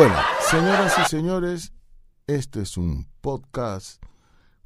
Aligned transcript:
Bueno, 0.00 0.16
señoras 0.40 0.98
y 0.98 1.04
señores, 1.10 1.74
este 2.26 2.62
es 2.62 2.78
un 2.78 3.06
podcast 3.20 4.02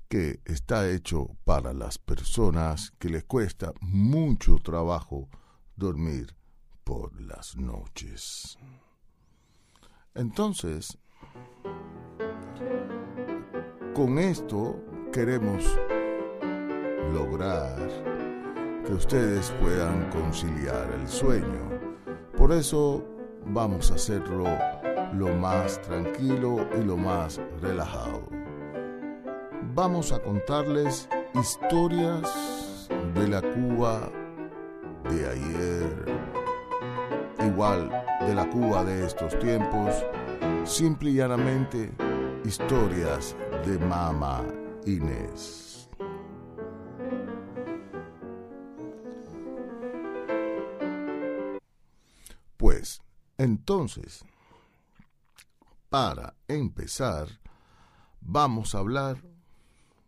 que 0.08 0.38
está 0.44 0.88
hecho 0.88 1.26
para 1.42 1.72
las 1.72 1.98
personas 1.98 2.92
que 3.00 3.08
les 3.08 3.24
cuesta 3.24 3.72
mucho 3.80 4.58
trabajo 4.62 5.28
dormir 5.74 6.36
por 6.84 7.20
las 7.20 7.56
noches. 7.56 8.56
Entonces, 10.14 10.96
con 13.92 14.20
esto 14.20 14.80
queremos 15.12 15.64
lograr 17.12 17.76
que 18.86 18.92
ustedes 18.92 19.50
puedan 19.60 20.08
conciliar 20.12 20.92
el 20.92 21.08
sueño. 21.08 21.80
Por 22.36 22.52
eso 22.52 23.04
vamos 23.44 23.90
a 23.90 23.94
hacerlo 23.96 24.46
lo 25.18 25.34
más 25.34 25.80
tranquilo 25.82 26.68
y 26.78 26.84
lo 26.84 26.96
más 26.96 27.40
relajado. 27.60 28.28
Vamos 29.74 30.12
a 30.12 30.20
contarles 30.20 31.08
historias 31.34 32.88
de 33.14 33.28
la 33.28 33.40
Cuba 33.40 34.10
de 35.10 35.28
ayer, 35.28 36.04
igual 37.46 37.90
de 38.26 38.34
la 38.34 38.48
Cuba 38.50 38.84
de 38.84 39.06
estos 39.06 39.38
tiempos, 39.38 40.04
simple 40.64 41.10
y 41.10 41.14
llanamente 41.14 41.92
historias 42.44 43.36
de 43.66 43.78
Mama 43.78 44.44
Inés. 44.84 45.88
Pues, 52.56 53.02
entonces, 53.36 54.24
para 55.94 56.34
empezar, 56.48 57.28
vamos 58.20 58.74
a 58.74 58.78
hablar 58.78 59.22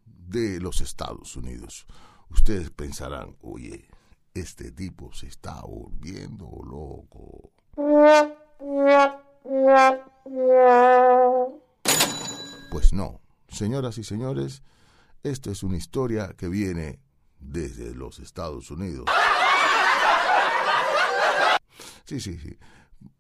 de 0.04 0.58
los 0.58 0.80
Estados 0.80 1.36
Unidos. 1.36 1.86
Ustedes 2.28 2.70
pensarán, 2.70 3.36
oye, 3.40 3.88
este 4.34 4.72
tipo 4.72 5.12
se 5.12 5.28
está 5.28 5.60
volviendo 5.60 6.50
loco. 6.64 7.52
Pues 12.68 12.92
no, 12.92 13.20
señoras 13.46 13.96
y 13.98 14.02
señores, 14.02 14.64
esta 15.22 15.52
es 15.52 15.62
una 15.62 15.76
historia 15.76 16.34
que 16.36 16.48
viene 16.48 16.98
desde 17.38 17.94
los 17.94 18.18
Estados 18.18 18.72
Unidos. 18.72 19.06
Sí, 22.06 22.18
sí, 22.18 22.36
sí. 22.40 22.58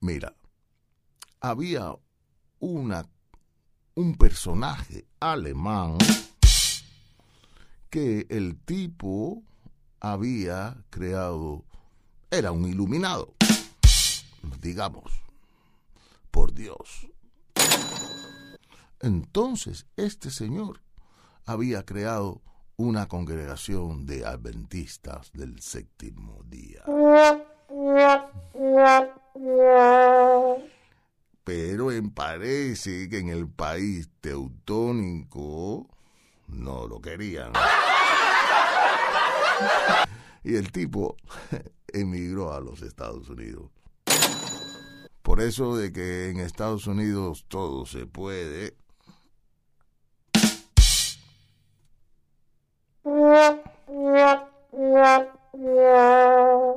Mira, 0.00 0.34
había 1.40 1.94
una, 2.60 3.06
un 3.94 4.16
personaje 4.16 5.06
alemán 5.20 5.98
que 7.90 8.26
el 8.28 8.58
tipo 8.58 9.42
había 10.00 10.76
creado, 10.90 11.64
era 12.30 12.52
un 12.52 12.68
iluminado, 12.68 13.34
digamos, 14.60 15.10
por 16.30 16.52
Dios. 16.52 17.08
Entonces, 19.00 19.86
este 19.96 20.30
señor 20.30 20.82
había 21.44 21.84
creado 21.84 22.42
una 22.76 23.08
congregación 23.08 24.04
de 24.04 24.26
adventistas 24.26 25.32
del 25.32 25.60
séptimo 25.60 26.42
día. 26.44 26.82
Pero 31.46 31.92
en 31.92 32.10
parece 32.10 33.08
que 33.08 33.18
en 33.20 33.28
el 33.28 33.48
país 33.48 34.10
teutónico 34.20 35.88
no 36.48 36.88
lo 36.88 37.00
querían. 37.00 37.52
Y 40.42 40.56
el 40.56 40.72
tipo 40.72 41.16
emigró 41.92 42.52
a 42.52 42.58
los 42.58 42.82
Estados 42.82 43.28
Unidos. 43.28 43.70
Por 45.22 45.40
eso 45.40 45.76
de 45.76 45.92
que 45.92 46.30
en 46.30 46.40
Estados 46.40 46.88
Unidos 46.88 47.44
todo 47.46 47.86
se 47.86 48.06
puede. 48.06 48.74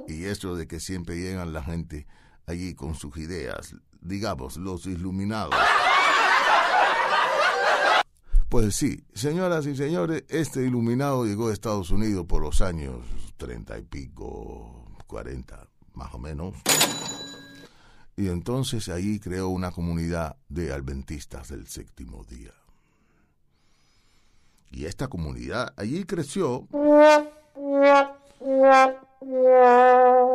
Y 0.07 0.25
eso 0.25 0.55
de 0.55 0.67
que 0.67 0.79
siempre 0.79 1.15
llegan 1.15 1.53
la 1.53 1.63
gente 1.63 2.05
allí 2.49 2.73
con 2.73 2.95
sus 2.95 3.15
ideas, 3.17 3.75
digamos, 4.01 4.57
los 4.57 4.85
iluminados. 4.87 5.55
Pues 8.49 8.75
sí, 8.75 9.03
señoras 9.13 9.67
y 9.67 9.75
señores, 9.75 10.23
este 10.27 10.63
iluminado 10.65 11.25
llegó 11.25 11.49
a 11.49 11.53
Estados 11.53 11.91
Unidos 11.91 12.25
por 12.25 12.41
los 12.41 12.61
años 12.61 13.05
treinta 13.37 13.77
y 13.77 13.83
pico, 13.83 14.85
cuarenta, 15.05 15.67
más 15.93 16.13
o 16.15 16.17
menos. 16.17 16.55
Y 18.17 18.27
entonces 18.27 18.89
ahí 18.89 19.19
creó 19.19 19.49
una 19.49 19.71
comunidad 19.71 20.35
de 20.49 20.73
adventistas 20.73 21.49
del 21.49 21.67
séptimo 21.67 22.23
día. 22.23 22.51
Y 24.71 24.85
esta 24.85 25.07
comunidad 25.07 25.73
allí 25.77 26.03
creció. 26.03 26.67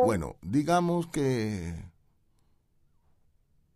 Bueno, 0.05 0.35
digamos 0.41 1.07
que 1.07 1.75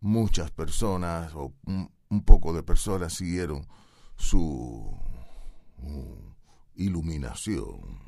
muchas 0.02 0.52
personas 0.52 1.34
o 1.36 1.54
un 1.66 2.24
poco 2.26 2.54
de 2.54 2.64
personas 2.64 3.14
siguieron 3.14 3.68
su 4.16 4.98
iluminación. 6.76 8.00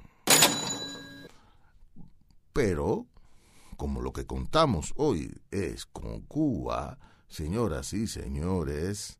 Pero, 2.53 3.07
como 3.77 4.01
lo 4.01 4.11
que 4.11 4.25
contamos 4.25 4.93
hoy 4.97 5.41
es 5.51 5.85
con 5.85 6.21
Cuba, 6.21 6.99
señoras 7.27 7.93
y 7.93 8.07
señores, 8.07 9.19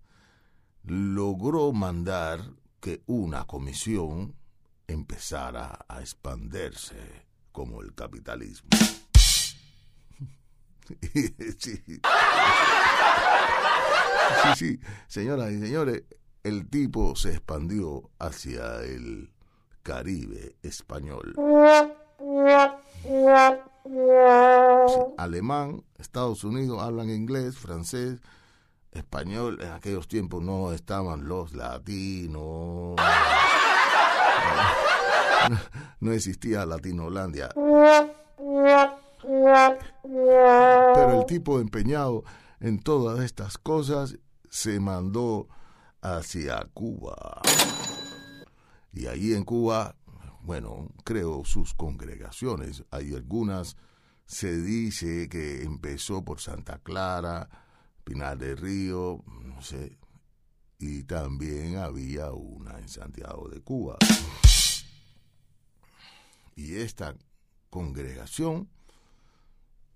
logró 0.84 1.72
mandar 1.72 2.42
que 2.82 3.04
una 3.06 3.46
comisión 3.46 4.36
empezara 4.88 5.86
a 5.88 6.02
expandirse 6.02 7.26
como 7.52 7.82
el 7.82 7.94
capitalismo. 7.94 8.70
sí. 11.58 11.82
Sí, 14.56 14.80
señoras 15.08 15.52
y 15.52 15.60
señores, 15.60 16.04
el 16.44 16.70
tipo 16.70 17.16
se 17.16 17.32
expandió 17.32 18.10
hacia 18.20 18.82
el 18.84 19.32
Caribe 19.84 20.56
español. 20.62 21.34
alemán, 25.18 25.84
Estados 25.98 26.44
Unidos 26.44 26.82
hablan 26.82 27.10
inglés, 27.10 27.58
francés, 27.58 28.20
español. 28.92 29.60
En 29.62 29.72
aquellos 29.72 30.08
tiempos 30.08 30.44
no 30.44 30.72
estaban 30.74 31.28
los 31.28 31.54
latinos. 31.54 32.96
No, 35.50 35.58
no 36.00 36.12
existía 36.12 36.66
Latinolandia. 36.66 37.50
Pero 40.04 41.20
el 41.20 41.26
tipo 41.26 41.60
empeñado 41.60 42.24
en 42.60 42.80
todas 42.80 43.20
estas 43.22 43.58
cosas 43.58 44.18
se 44.50 44.80
mandó 44.80 45.48
hacia 46.02 46.64
Cuba. 46.74 47.42
Y 48.94 49.08
ahí 49.08 49.34
en 49.34 49.44
Cuba, 49.44 49.96
bueno, 50.42 50.90
creo 51.04 51.46
sus 51.46 51.74
congregaciones. 51.74 52.84
Hay 52.92 53.14
algunas, 53.14 53.78
se 54.26 54.58
dice 54.58 55.30
que 55.30 55.64
empezó 55.64 56.24
por 56.24 56.40
Santa 56.40 56.80
Clara, 56.80 57.50
Pinar 58.04 58.38
del 58.38 58.58
Río, 58.58 59.24
no 59.28 59.62
sé, 59.62 59.98
y 60.80 61.04
también 61.04 61.78
había 61.78 62.32
una 62.32 62.80
en 62.80 62.90
Santiago 62.90 63.48
de 63.50 63.62
Cuba. 63.62 63.98
Y 66.56 66.76
esta 66.76 67.16
congregación 67.70 68.70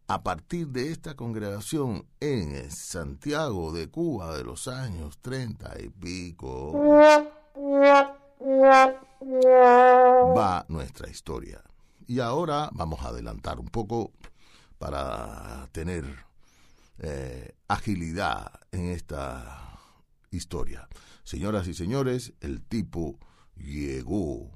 a 0.08 0.22
partir 0.22 0.68
de 0.68 0.92
esta 0.92 1.16
congregación 1.16 2.06
en 2.20 2.72
Santiago 2.72 3.72
de 3.72 3.90
Cuba 3.90 4.38
de 4.38 4.44
los 4.44 4.68
años 4.68 5.18
treinta 5.20 5.74
y 5.80 5.90
pico, 5.90 6.74
va 10.38 10.66
nuestra 10.68 11.10
historia. 11.10 11.64
Y 12.08 12.20
ahora 12.20 12.70
vamos 12.74 13.02
a 13.02 13.08
adelantar 13.08 13.60
un 13.60 13.68
poco 13.68 14.12
para 14.78 15.68
tener 15.72 16.06
eh, 17.00 17.56
agilidad 17.68 18.60
en 18.72 18.90
esta 18.90 19.80
historia. 20.30 20.88
Señoras 21.24 21.68
y 21.68 21.74
señores, 21.74 22.34
el 22.42 22.62
tipo 22.62 23.18
llegó 23.56 24.52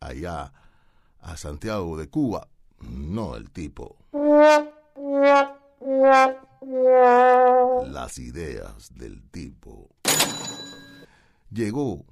allá 0.00 0.54
a 1.20 1.36
Santiago 1.36 1.98
de 1.98 2.08
Cuba 2.08 2.48
no 2.90 3.36
el 3.36 3.50
tipo. 3.50 3.96
La 4.12 4.72
las 7.86 8.18
ideas 8.18 8.94
del 8.94 9.22
tipo. 9.30 9.88
Llegó 11.50 12.04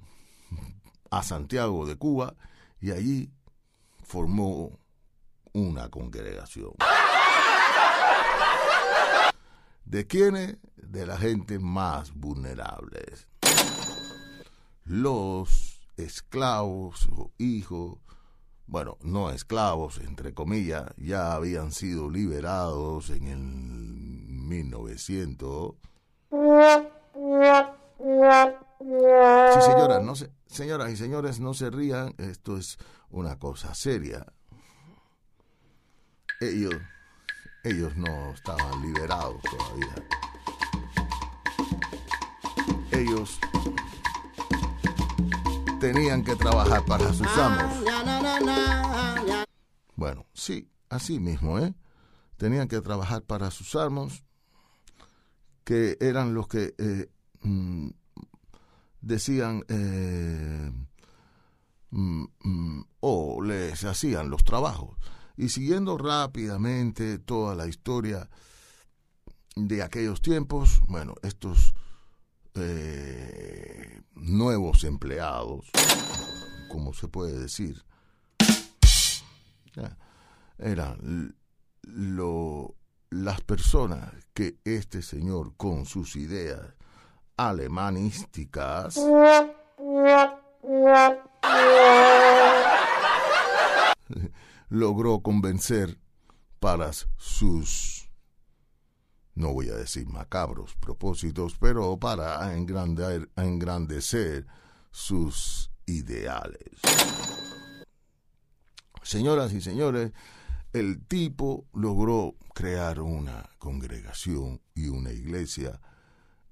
a 1.09 1.23
Santiago 1.23 1.85
de 1.85 1.95
Cuba 1.95 2.35
y 2.79 2.91
allí 2.91 3.31
formó 4.03 4.79
una 5.53 5.89
congregación. 5.89 6.73
¿De 9.85 10.07
quiénes? 10.07 10.57
De 10.75 11.05
la 11.05 11.17
gente 11.17 11.59
más 11.59 12.13
vulnerables. 12.13 13.27
Los 14.85 15.81
esclavos 15.97 17.07
o 17.15 17.31
hijos, 17.37 17.97
bueno, 18.71 18.97
no 19.01 19.29
esclavos, 19.31 19.97
entre 19.97 20.33
comillas, 20.33 20.85
ya 20.95 21.33
habían 21.33 21.73
sido 21.73 22.09
liberados 22.09 23.09
en 23.09 23.27
el 23.27 23.37
1900. 23.37 25.75
Sí, 26.31 26.37
señoras, 29.61 30.01
no 30.03 30.15
se, 30.15 30.31
señoras 30.47 30.89
y 30.89 30.95
señores, 30.95 31.41
no 31.41 31.53
se 31.53 31.69
rían, 31.69 32.15
esto 32.17 32.55
es 32.55 32.77
una 33.09 33.37
cosa 33.37 33.75
seria. 33.75 34.25
Ellos, 36.39 36.75
ellos 37.65 37.97
no 37.97 38.31
estaban 38.31 38.81
liberados 38.81 39.41
todavía. 39.41 39.95
Ellos 42.93 43.37
tenían 45.81 46.23
que 46.23 46.35
trabajar 46.35 46.85
para 46.85 47.11
sus 47.11 47.27
amos. 47.37 47.83
Bueno, 49.95 50.27
sí, 50.31 50.69
así 50.89 51.19
mismo, 51.19 51.57
¿eh? 51.57 51.73
Tenían 52.37 52.67
que 52.67 52.81
trabajar 52.81 53.23
para 53.23 53.49
sus 53.49 53.75
amos, 53.75 54.23
que 55.63 55.97
eran 55.99 56.35
los 56.35 56.47
que 56.47 56.75
eh, 56.77 57.09
mm, 57.41 57.89
decían 59.01 59.63
eh, 59.69 60.71
mm, 61.89 62.25
mm, 62.43 62.83
o 62.99 63.41
les 63.41 63.83
hacían 63.83 64.29
los 64.29 64.43
trabajos. 64.43 64.95
Y 65.35 65.49
siguiendo 65.49 65.97
rápidamente 65.97 67.17
toda 67.17 67.55
la 67.55 67.65
historia 67.65 68.29
de 69.55 69.81
aquellos 69.81 70.21
tiempos, 70.21 70.79
bueno, 70.87 71.15
estos 71.23 71.73
eh, 72.55 74.01
nuevos 74.15 74.83
empleados, 74.83 75.69
como 76.69 76.93
se 76.93 77.07
puede 77.07 77.39
decir, 77.39 77.83
eran 80.57 81.35
lo, 81.83 82.75
las 83.09 83.41
personas 83.41 84.11
que 84.33 84.57
este 84.63 85.01
señor 85.01 85.55
con 85.57 85.85
sus 85.85 86.15
ideas 86.15 86.61
alemanísticas 87.37 88.99
logró 94.69 95.19
convencer 95.21 95.97
para 96.59 96.91
sus, 97.17 98.00
no 99.35 99.53
voy 99.53 99.69
a 99.69 99.75
decir 99.75 100.07
macabros 100.07 100.75
propósitos, 100.75 101.55
pero 101.59 101.97
para 101.97 102.53
engrandecer 102.55 104.47
sus 104.91 105.71
ideales. 105.85 106.79
Señoras 109.03 109.53
y 109.53 109.61
señores, 109.61 110.11
el 110.73 111.05
tipo 111.05 111.65
logró 111.73 112.35
crear 112.53 113.01
una 113.01 113.49
congregación 113.57 114.61
y 114.75 114.87
una 114.87 115.11
iglesia 115.11 115.81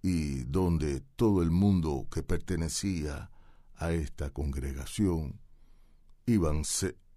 y 0.01 0.43
donde 0.45 1.01
todo 1.15 1.41
el 1.41 1.51
mundo 1.51 2.07
que 2.11 2.23
pertenecía 2.23 3.29
a 3.75 3.91
esta 3.91 4.29
congregación 4.31 5.39
iban, 6.25 6.63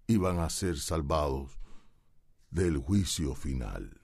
iban 0.07 0.39
a 0.39 0.49
ser 0.49 0.77
salvados 0.77 1.59
del 2.49 2.77
juicio 2.77 3.35
final. 3.35 4.01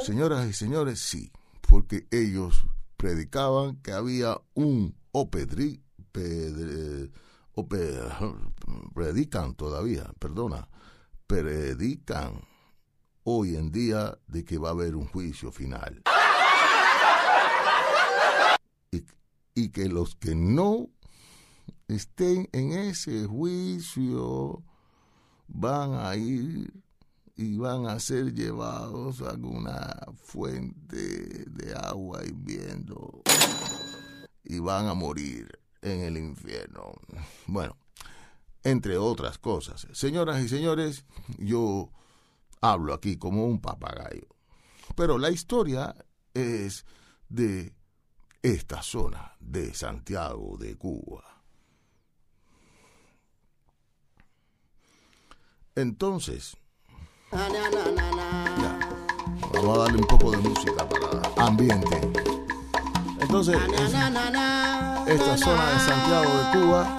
Señoras 0.00 0.46
y 0.46 0.52
señores, 0.52 1.00
sí, 1.00 1.32
porque 1.68 2.06
ellos 2.10 2.66
predicaban 2.96 3.76
que 3.76 3.92
había 3.92 4.40
un 4.54 4.94
opedri, 5.12 5.82
predican 8.94 9.54
todavía, 9.54 10.10
perdona, 10.18 10.68
predican 11.26 12.40
hoy 13.24 13.56
en 13.56 13.72
día 13.72 14.18
de 14.26 14.44
que 14.44 14.58
va 14.58 14.68
a 14.68 14.72
haber 14.72 14.94
un 14.94 15.06
juicio 15.06 15.50
final. 15.50 16.02
Y, 18.92 19.04
y 19.54 19.70
que 19.70 19.88
los 19.88 20.14
que 20.16 20.34
no 20.34 20.90
estén 21.88 22.48
en 22.52 22.72
ese 22.72 23.26
juicio 23.26 24.62
van 25.48 25.94
a 25.94 26.14
ir 26.16 26.72
y 27.36 27.58
van 27.58 27.86
a 27.86 28.00
ser 28.00 28.32
llevados 28.34 29.20
a 29.20 29.30
alguna 29.30 29.94
fuente 30.16 31.44
de 31.46 31.74
agua 31.74 32.24
hirviendo 32.24 33.22
y 34.42 34.58
van 34.58 34.86
a 34.86 34.94
morir 34.94 35.60
en 35.82 36.00
el 36.00 36.16
infierno. 36.16 36.94
Bueno, 37.46 37.76
entre 38.64 38.96
otras 38.96 39.38
cosas. 39.38 39.86
Señoras 39.92 40.42
y 40.42 40.48
señores, 40.48 41.04
yo 41.38 41.90
hablo 42.62 42.94
aquí 42.94 43.18
como 43.18 43.44
un 43.44 43.60
papagayo. 43.60 44.26
Pero 44.94 45.18
la 45.18 45.30
historia 45.30 45.94
es 46.32 46.86
de 47.28 47.74
esta 48.42 48.82
zona 48.82 49.36
de 49.40 49.74
Santiago 49.74 50.56
de 50.56 50.76
Cuba. 50.76 51.44
Entonces, 55.74 56.56
ya, 57.32 58.78
vamos 59.52 59.78
a 59.78 59.82
darle 59.82 59.98
un 59.98 60.06
poco 60.06 60.30
de 60.30 60.38
música 60.38 60.88
para 60.88 61.46
ambiente. 61.46 62.00
Entonces, 63.20 63.56
esta 65.06 65.36
zona 65.36 65.72
de 65.72 65.80
Santiago 65.80 66.30
de 66.38 66.58
Cuba, 66.58 66.98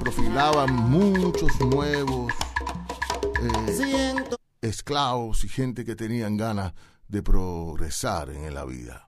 profilaban 0.00 0.74
muchos 0.74 1.60
nuevos 1.60 2.32
eh, 3.42 4.14
esclavos 4.62 5.44
y 5.44 5.48
gente 5.48 5.84
que 5.84 5.94
tenían 5.94 6.36
ganas 6.36 6.74
de 7.08 7.22
progresar 7.22 8.30
en 8.30 8.52
la 8.54 8.64
vida. 8.64 9.05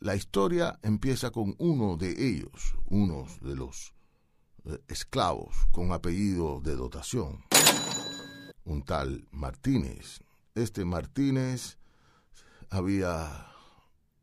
La 0.00 0.14
historia 0.14 0.78
empieza 0.82 1.32
con 1.32 1.56
uno 1.58 1.96
de 1.96 2.12
ellos, 2.12 2.76
uno 2.86 3.26
de 3.40 3.56
los 3.56 3.94
eh, 4.64 4.78
esclavos 4.86 5.56
con 5.72 5.90
apellido 5.90 6.60
de 6.60 6.76
dotación, 6.76 7.44
un 8.64 8.84
tal 8.84 9.26
Martínez. 9.32 10.20
Este 10.54 10.84
Martínez 10.84 11.78
había 12.70 13.48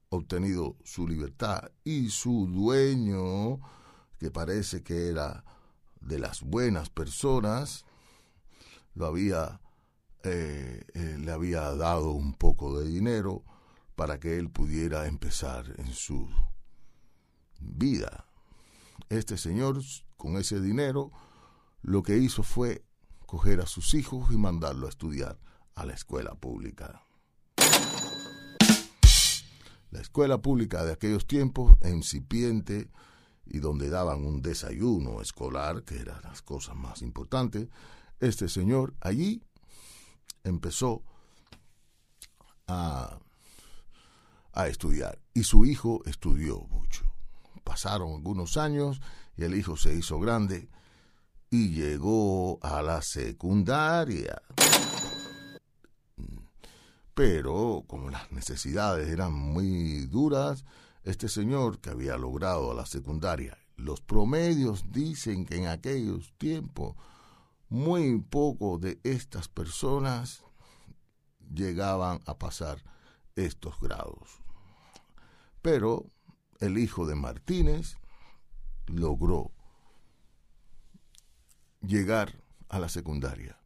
obtenido 0.08 0.78
su 0.86 1.10
libertad 1.10 1.70
y 1.84 2.10
su 2.10 2.48
dueño, 2.48 3.60
que 4.18 4.32
parece 4.32 4.82
que 4.82 5.10
era 5.10 5.44
de 6.00 6.20
las 6.20 6.42
buenas 6.42 6.90
personas, 6.90 7.84
lo 8.94 9.08
había, 9.08 9.60
eh, 10.24 10.86
eh, 10.94 11.18
le 11.20 11.32
había 11.34 11.76
dado 11.76 12.12
un 12.12 12.34
poco 12.34 12.80
de 12.80 12.88
dinero 12.88 13.44
para 13.96 14.20
que 14.20 14.38
él 14.38 14.50
pudiera 14.50 15.08
empezar 15.08 15.74
en 15.78 15.94
su 15.94 16.30
vida. 17.60 18.28
Este 19.10 19.38
señor, 19.38 19.82
con 20.18 20.38
ese 20.38 20.60
dinero, 20.62 21.12
lo 21.82 22.04
que 22.04 22.18
hizo 22.18 22.44
fue 22.44 22.84
coger 23.26 23.62
a 23.62 23.66
sus 23.66 23.94
hijos 23.94 24.32
y 24.32 24.38
mandarlo 24.38 24.88
a 24.88 24.90
estudiar 24.90 25.40
a 25.76 25.86
la 25.86 25.94
escuela 25.94 26.36
pública. 26.36 27.02
La 29.92 30.02
escuela 30.02 30.42
pública 30.42 30.84
de 30.84 30.92
aquellos 30.92 31.26
tiempos, 31.26 31.78
incipiente, 31.84 32.90
y 33.46 33.60
donde 33.60 33.90
daban 33.90 34.26
un 34.26 34.42
desayuno 34.42 35.22
escolar, 35.22 35.84
que 35.84 36.00
eran 36.00 36.22
las 36.24 36.42
cosas 36.42 36.76
más 36.76 37.02
importantes, 37.02 37.70
este 38.20 38.50
señor 38.50 38.96
allí 39.02 39.44
empezó 40.44 41.04
a, 42.68 43.20
a 44.56 44.68
estudiar 44.68 45.20
y 45.34 45.44
su 45.44 45.66
hijo 45.66 46.02
estudió 46.06 46.62
mucho. 46.70 47.06
Pasaron 47.64 48.14
algunos 48.14 48.58
años 48.58 49.02
y 49.38 49.44
el 49.44 49.56
hijo 49.56 49.78
se 49.78 49.94
hizo 49.94 50.20
grande 50.20 50.70
y 51.50 51.70
llegó 51.70 52.60
a 52.64 52.82
la 52.82 53.02
secundaria 53.02 54.42
pero 57.14 57.86
como 57.88 58.10
las 58.10 58.30
necesidades 58.34 59.08
eran 59.08 59.34
muy 59.34 60.06
duras, 60.08 60.66
este 61.04 61.30
señor 61.30 61.80
que 61.80 61.90
había 61.90 62.18
logrado 62.18 62.74
la 62.74 62.86
secundaria 62.86 63.58
los 63.78 64.02
promedios 64.02 64.92
dicen 64.92 65.46
que 65.46 65.58
en 65.58 65.68
aquellos 65.68 66.34
tiempos 66.38 66.96
muy 67.70 68.20
poco 68.22 68.78
de 68.78 69.00
estas 69.04 69.48
personas 69.48 70.44
llegaban 71.54 72.22
a 72.26 72.38
pasar 72.38 72.84
estos 73.36 73.80
grados. 73.80 74.45
Pero 75.66 76.06
el 76.60 76.78
hijo 76.78 77.08
de 77.08 77.16
Martínez 77.16 77.98
logró 78.86 79.52
llegar 81.82 82.44
a 82.70 82.78
la 82.78 82.88
secundaria. 82.88 83.58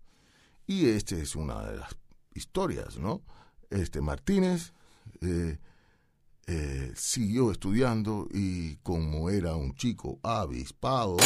Y 0.66 0.88
esta 0.88 1.18
es 1.18 1.36
una 1.36 1.62
de 1.66 1.76
las 1.76 1.98
historias, 2.34 2.98
¿no? 3.00 3.22
Este 3.70 4.00
Martínez 4.00 4.72
eh, 5.20 5.58
eh, 6.48 6.94
siguió 6.96 7.52
estudiando 7.52 8.30
y 8.32 8.78
como 8.78 9.30
era 9.30 9.58
un 9.58 9.76
chico 9.76 10.22
avispado, 10.24 11.18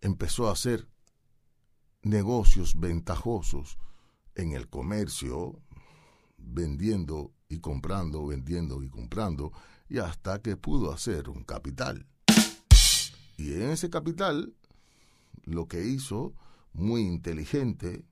empezó 0.00 0.48
a 0.48 0.52
hacer 0.52 0.86
negocios 2.02 2.78
ventajosos 2.78 3.76
en 4.34 4.52
el 4.52 4.68
comercio, 4.68 5.60
vendiendo 6.36 7.32
y 7.48 7.60
comprando, 7.60 8.26
vendiendo 8.26 8.82
y 8.82 8.88
comprando, 8.88 9.52
y 9.88 9.98
hasta 9.98 10.40
que 10.40 10.56
pudo 10.56 10.92
hacer 10.92 11.28
un 11.28 11.44
capital. 11.44 12.06
Y 13.36 13.54
en 13.54 13.70
ese 13.70 13.90
capital, 13.90 14.54
lo 15.44 15.66
que 15.66 15.84
hizo, 15.84 16.34
muy 16.72 17.02
inteligente, 17.02 18.04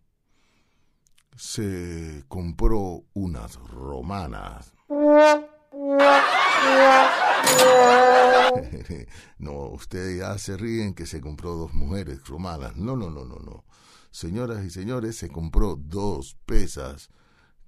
se 1.36 2.24
compró 2.28 3.04
unas 3.14 3.56
romanas. 3.56 4.74
no, 9.38 9.52
ustedes 9.70 10.20
ya 10.20 10.38
se 10.38 10.56
ríen 10.56 10.94
que 10.94 11.06
se 11.06 11.20
compró 11.20 11.54
dos 11.54 11.72
mujeres 11.72 12.24
romanas. 12.26 12.76
No, 12.76 12.96
no, 12.96 13.10
no, 13.10 13.24
no, 13.24 13.36
no. 13.36 13.64
Señoras 14.12 14.62
y 14.62 14.68
señores, 14.68 15.16
se 15.16 15.30
compró 15.30 15.74
dos 15.74 16.36
pesas 16.44 17.08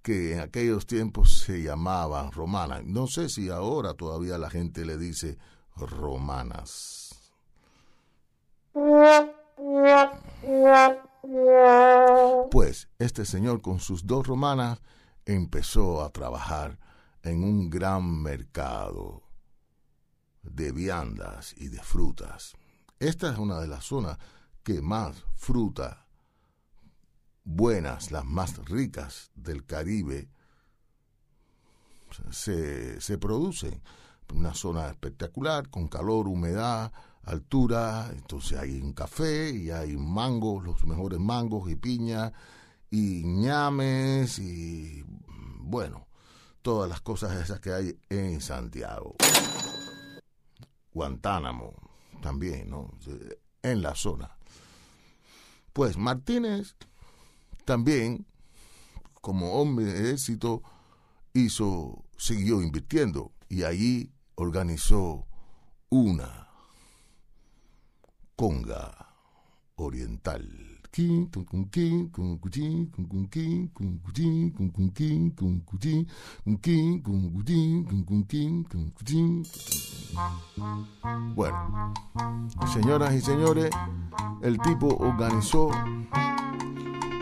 que 0.03 0.35
en 0.35 0.41
aquellos 0.41 0.87
tiempos 0.87 1.39
se 1.39 1.63
llamaban 1.63 2.33
romanas. 2.33 2.85
No 2.85 3.07
sé 3.07 3.31
si 3.31 3.49
ahora 3.49 3.95
todavía 3.95 4.37
la 4.37 4.51
gente 4.51 4.85
le 4.85 4.99
dice 4.99 5.39
romanas. 5.75 7.33
Pues 12.51 12.89
este 12.99 13.25
señor 13.25 13.63
con 13.63 13.81
sus 13.81 14.07
dos 14.07 14.27
romanas 14.27 14.83
empezó 15.25 16.03
a 16.03 16.11
trabajar 16.11 16.79
en 17.23 17.43
un 17.43 17.71
gran 17.71 18.23
mercado 18.23 19.23
de 20.43 20.73
viandas 20.73 21.55
y 21.57 21.69
de 21.69 21.83
frutas. 21.83 22.53
Esta 22.99 23.33
es 23.33 23.39
una 23.39 23.61
de 23.61 23.69
las 23.69 23.85
zonas 23.85 24.19
que 24.63 24.83
más 24.83 25.25
fruta 25.37 26.04
buenas, 27.45 28.11
las 28.11 28.25
más 28.25 28.57
ricas 28.67 29.31
del 29.35 29.65
Caribe, 29.65 30.29
se, 32.31 33.01
se 33.01 33.19
producen. 33.19 33.83
Una 34.35 34.55
zona 34.55 34.89
espectacular, 34.89 35.69
con 35.69 35.87
calor, 35.87 36.27
humedad, 36.29 36.93
altura, 37.25 38.11
entonces 38.13 38.59
hay 38.59 38.81
un 38.81 38.93
café 38.93 39.51
y 39.51 39.71
hay 39.71 39.97
mangos, 39.97 40.65
los 40.65 40.85
mejores 40.87 41.21
mangos 41.21 41.71
y 41.71 41.77
piña 41.77 42.33
y 42.91 43.23
ñames 43.25 44.39
y 44.39 45.05
bueno, 45.59 46.07
todas 46.63 46.89
las 46.89 47.01
cosas 47.01 47.37
esas 47.43 47.61
que 47.61 47.73
hay 47.73 47.99
en 48.09 48.41
Santiago. 48.41 49.17
Guantánamo 50.93 51.75
también, 52.23 52.71
¿no? 52.71 52.91
En 53.63 53.83
la 53.83 53.95
zona. 53.95 54.37
Pues 55.73 55.97
Martínez 55.97 56.77
también, 57.64 58.26
como 59.21 59.54
hombre 59.54 59.87
de 59.87 60.11
éxito, 60.12 60.62
hizo, 61.33 62.04
siguió 62.16 62.62
invirtiendo 62.62 63.33
y 63.49 63.64
allí 63.64 64.12
organizó 64.37 65.26
una 65.90 66.49
conga 68.37 69.14
oriental. 69.76 70.75
Bueno, 81.35 81.94
señoras 82.73 83.14
y 83.14 83.21
señores, 83.21 83.71
el 84.42 84.59
tipo 84.59 84.87
organizó 84.99 85.71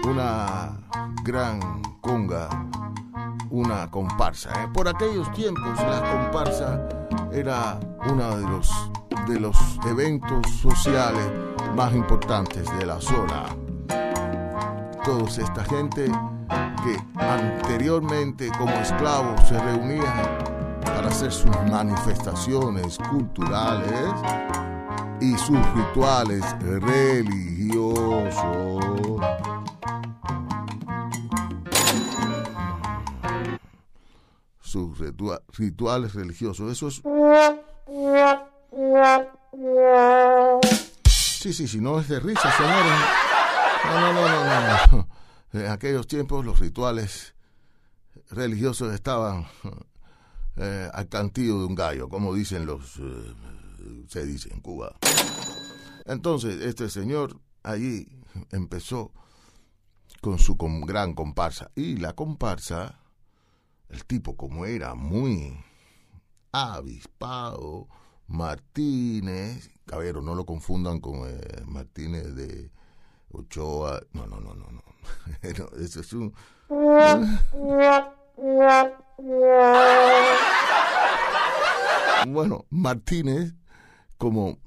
una 0.09 0.79
gran 1.23 1.83
conga, 2.01 2.49
una 3.51 3.91
comparsa. 3.91 4.71
Por 4.73 4.89
aquellos 4.89 5.31
tiempos 5.33 5.79
la 5.79 6.03
comparsa 6.03 6.89
era 7.33 7.79
uno 8.09 8.37
de 8.37 8.49
los 8.49 8.71
de 9.27 9.39
los 9.39 9.57
eventos 9.87 10.47
sociales 10.61 11.31
más 11.77 11.95
importantes 11.95 12.67
de 12.79 12.87
la 12.87 13.01
zona. 13.01 13.45
Toda 15.05 15.29
esta 15.29 15.65
gente 15.65 16.11
que 16.85 16.99
anteriormente 17.19 18.51
como 18.59 18.73
esclavos 18.73 19.41
se 19.49 19.59
reunían 19.59 20.39
para 20.85 21.09
hacer 21.09 21.33
sus 21.33 21.51
manifestaciones 21.71 22.99
culturales 23.11 24.13
y 25.21 25.37
sus 25.39 25.59
rituales 25.75 26.45
religiosos. 26.61 28.43
Sus 34.73 34.99
rituales 35.59 36.15
religiosos. 36.15 36.73
Eso 36.73 36.89
es 36.89 37.03
Sí, 41.13 41.53
sí, 41.53 41.69
sí, 41.69 41.79
no 41.79 42.01
es 42.01 42.09
de 42.09 42.21
risa, 42.21 42.51
señores. 42.53 42.93
No, 43.85 44.01
no, 44.01 44.13
no, 44.15 44.45
no, 44.45 44.87
no. 44.93 45.09
En 45.53 45.67
aquellos 45.71 46.07
tiempos 46.07 46.47
los 46.47 46.59
rituales 46.59 47.35
religiosos 48.31 48.95
estaban 48.95 49.47
eh, 50.57 50.89
al 50.91 51.09
cantillo 51.11 51.59
de 51.59 51.67
un 51.67 51.75
gallo, 51.75 52.09
como 52.09 52.33
dicen 52.33 52.65
los, 52.65 52.97
eh, 52.97 53.35
se 54.09 54.25
dice 54.25 54.49
en 54.55 54.61
Cuba. 54.61 54.97
Entonces, 56.07 56.63
este 56.63 56.89
señor 56.89 57.39
allí 57.63 58.09
empezó 58.51 59.13
con 60.23 60.39
su 60.39 60.57
gran 60.57 61.13
comparsa. 61.13 61.71
Y 61.75 61.97
la 61.97 62.15
comparsa, 62.15 63.02
el 63.93 64.05
tipo 64.07 64.37
como 64.37 64.67
era 64.67 64.95
muy 64.95 65.57
avispado, 66.51 67.89
Martínez, 68.27 69.71
caballero, 69.87 70.21
no 70.23 70.35
lo 70.35 70.45
confundan 70.47 70.99
con 71.01 71.29
eh, 71.29 71.63
Martínez 71.67 72.35
de 72.35 72.71
Ochoa. 73.31 74.01
No, 74.13 74.27
no, 74.27 74.41
no, 74.41 74.55
no, 74.55 74.67
no. 74.71 74.83
eso 75.79 76.01
es 76.01 76.13
un. 76.15 76.35
bueno, 82.29 82.65
Martínez, 82.71 83.55
como 84.17 84.59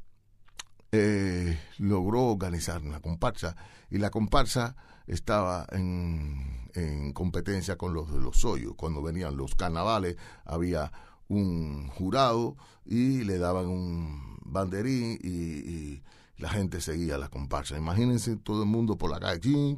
eh, 0.97 1.59
logró 1.77 2.23
organizar 2.27 2.81
una 2.81 2.99
comparsa, 3.01 3.55
y 3.89 3.97
la 3.97 4.09
comparsa 4.09 4.75
estaba 5.07 5.67
en, 5.71 6.69
en 6.73 7.13
competencia 7.13 7.77
con 7.77 7.93
los 7.93 8.11
de 8.11 8.19
los 8.19 8.43
hoyos. 8.45 8.73
Cuando 8.75 9.01
venían 9.01 9.37
los 9.37 9.55
carnavales, 9.55 10.17
había 10.45 10.91
un 11.27 11.87
jurado 11.89 12.55
y 12.85 13.23
le 13.23 13.37
daban 13.37 13.67
un 13.67 14.37
banderín 14.43 15.19
y, 15.21 16.01
la 16.37 16.49
gente 16.49 16.81
seguía 16.81 17.17
la 17.17 17.29
comparsa. 17.29 17.77
Imagínense 17.77 18.35
todo 18.37 18.63
el 18.63 18.69
mundo 18.69 18.97
por 18.97 19.09
la 19.09 19.19
calle, 19.19 19.77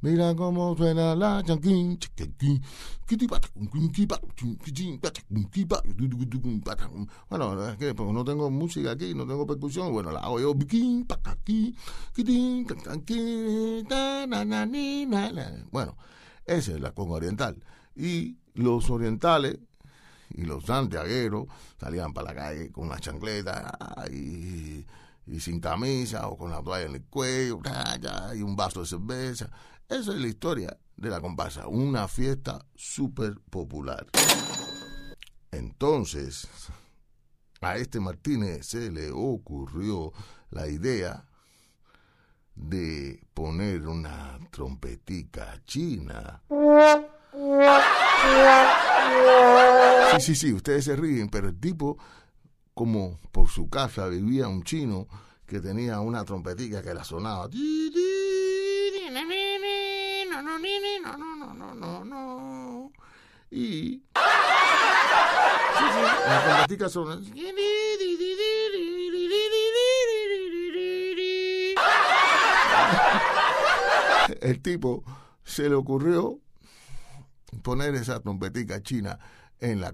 mira 0.00 0.34
cómo 0.36 0.76
suena 0.76 1.16
la 1.16 1.42
chanquín, 1.44 1.98
bueno, 7.28 7.68
es 7.68 7.76
que 7.76 7.94
no 7.94 8.24
tengo 8.24 8.50
música 8.50 8.92
aquí, 8.92 9.14
no 9.14 9.26
tengo 9.26 9.46
percusión, 9.46 9.92
bueno, 9.92 10.12
la 10.12 10.20
hago 10.20 10.40
yo, 10.40 10.54
bueno, 15.70 15.96
esa 16.46 16.72
es 16.72 16.80
la 16.80 16.92
conga 16.92 17.14
oriental. 17.14 17.62
Y 17.96 18.36
los 18.54 18.90
orientales 18.90 19.58
y 20.30 20.42
los 20.42 20.64
santiagueros 20.64 21.46
salían 21.78 22.12
para 22.12 22.32
la 22.32 22.34
calle 22.34 22.72
con 22.72 22.86
una 22.86 22.98
chancleta 22.98 23.76
y, 24.10 24.84
sin 25.40 25.60
camisa 25.60 26.28
o 26.28 26.36
con 26.36 26.50
la 26.50 26.62
toalla 26.62 26.86
en 26.86 26.94
el 26.96 27.04
cuello 27.04 27.60
y 28.34 28.42
un 28.42 28.56
vaso 28.56 28.80
de 28.80 28.86
cerveza. 28.86 29.50
Esa 29.88 30.12
es 30.12 30.20
la 30.20 30.26
historia 30.26 30.76
de 30.96 31.10
la 31.10 31.20
comparsa, 31.20 31.66
una 31.66 32.08
fiesta 32.08 32.64
súper 32.74 33.38
popular. 33.50 34.06
Entonces, 35.50 36.48
a 37.60 37.76
este 37.76 38.00
Martínez 38.00 38.66
se 38.66 38.90
le 38.90 39.10
ocurrió 39.10 40.12
la 40.50 40.68
idea 40.68 41.24
de 42.54 43.20
poner 43.34 43.86
una 43.86 44.38
trompetica 44.50 45.60
china. 45.64 46.42
Sí, 50.12 50.20
sí, 50.20 50.34
sí, 50.34 50.52
ustedes 50.52 50.84
se 50.84 50.96
ríen, 50.96 51.28
pero 51.28 51.48
el 51.48 51.58
tipo, 51.58 51.98
como 52.74 53.18
por 53.32 53.48
su 53.48 53.68
casa 53.68 54.08
vivía 54.08 54.48
un 54.48 54.64
chino 54.64 55.06
que 55.46 55.60
tenía 55.60 56.00
una 56.00 56.24
trompetica 56.24 56.82
que 56.82 56.92
la 56.92 57.04
sonaba. 57.04 57.48
Y. 63.50 64.02
Sí, 65.78 65.84
sí, 65.92 66.00
la 66.26 66.44
trompetica 66.44 66.88
sonaba. 66.88 67.22
El 74.40 74.60
tipo 74.62 75.04
se 75.44 75.68
le 75.68 75.74
ocurrió 75.74 76.40
poner 77.62 77.94
esa 77.94 78.20
trompetica 78.20 78.82
china 78.82 79.18
en 79.60 79.80
la 79.80 79.92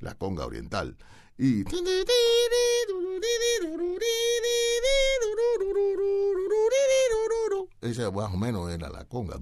la 0.00 0.14
conga 0.14 0.46
oriental 0.46 0.96
y 1.38 1.64
esa 7.80 8.10
más 8.10 8.32
o 8.32 8.36
menos 8.36 8.70
era 8.70 8.88
la 8.90 9.04
conga 9.04 9.38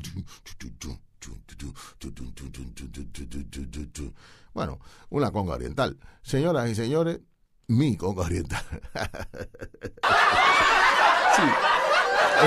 bueno 4.55 4.81
una 5.11 5.31
conga 5.33 5.55
oriental 5.55 5.99
señoras 6.23 6.71
y 6.71 6.75
señores 6.75 7.21
mi 7.67 7.97
conga 7.97 8.23
oriental 8.23 8.65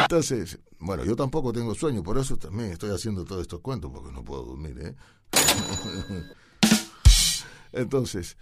entonces, 0.02 0.60
bueno, 0.80 1.04
yo 1.06 1.16
tampoco 1.16 1.54
tengo 1.54 1.76
sueño, 1.76 2.04
por 2.04 2.18
eso 2.18 2.38
también 2.38 2.72
estoy 2.72 2.92
haciendo 2.92 3.26
todos 3.26 3.42
estos 3.42 3.62
cuentos, 3.62 3.92
porque 3.94 4.12
no 4.12 4.24
puedo 4.24 4.44
dormir, 4.44 4.80
¿eh? 4.80 4.96
Entonces, 7.72 8.38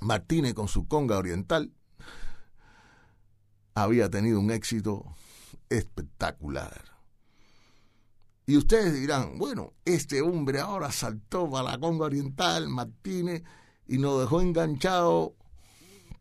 Martínez 0.00 0.54
con 0.54 0.68
su 0.68 0.86
conga 0.86 1.18
oriental 1.18 1.72
había 3.74 4.10
tenido 4.10 4.38
un 4.38 4.50
éxito 4.50 5.16
espectacular. 5.70 6.94
Y 8.46 8.58
ustedes 8.58 8.92
dirán, 8.92 9.38
bueno, 9.38 9.72
este 9.86 10.20
hombre 10.20 10.60
ahora 10.60 10.92
saltó 10.92 11.50
para 11.50 11.72
la 11.72 11.78
conga 11.78 12.04
oriental, 12.04 12.68
Martínez, 12.68 13.42
y 13.86 13.96
nos 13.96 14.20
dejó 14.20 14.42
enganchado 14.42 15.34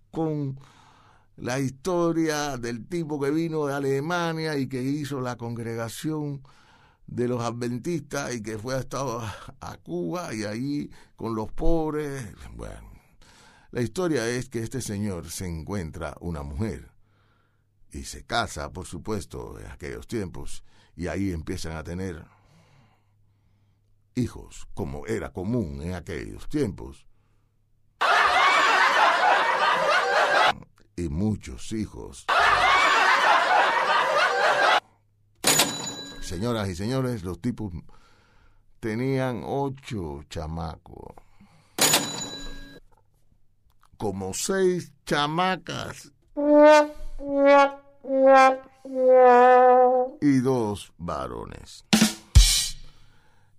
con 0.09 0.57
la 1.35 1.59
historia 1.59 2.57
del 2.57 2.87
tipo 2.87 3.19
que 3.19 3.31
vino 3.31 3.65
de 3.65 3.73
Alemania 3.73 4.57
y 4.57 4.67
que 4.67 4.81
hizo 4.81 5.21
la 5.21 5.35
congregación 5.35 6.43
de 7.07 7.27
los 7.27 7.41
adventistas 7.41 8.33
y 8.35 8.41
que 8.41 8.57
fue 8.57 8.75
a, 8.75 8.85
a 9.59 9.77
Cuba 9.77 10.33
y 10.33 10.43
ahí 10.43 10.91
con 11.15 11.35
los 11.35 11.51
pobres. 11.51 12.25
Bueno, 12.55 12.91
la 13.71 13.81
historia 13.81 14.27
es 14.29 14.49
que 14.49 14.59
este 14.59 14.81
señor 14.81 15.29
se 15.29 15.47
encuentra 15.47 16.15
una 16.21 16.43
mujer 16.43 16.91
y 17.91 18.03
se 18.03 18.23
casa, 18.23 18.71
por 18.71 18.85
supuesto, 18.85 19.59
en 19.59 19.67
aquellos 19.67 20.07
tiempos 20.07 20.63
y 20.95 21.07
ahí 21.07 21.31
empiezan 21.31 21.75
a 21.75 21.83
tener 21.83 22.25
hijos, 24.15 24.67
como 24.73 25.07
era 25.07 25.33
común 25.33 25.81
en 25.81 25.93
aquellos 25.93 26.47
tiempos. 26.49 27.07
Y 30.95 31.09
muchos 31.09 31.71
hijos. 31.71 32.25
Señoras 36.21 36.69
y 36.69 36.75
señores, 36.75 37.23
los 37.23 37.39
tipos 37.41 37.73
tenían 38.79 39.43
ocho 39.45 40.23
chamacos. 40.29 41.13
Como 43.97 44.33
seis 44.33 44.91
chamacas. 45.05 46.11
Y 50.21 50.39
dos 50.39 50.93
varones. 50.97 51.85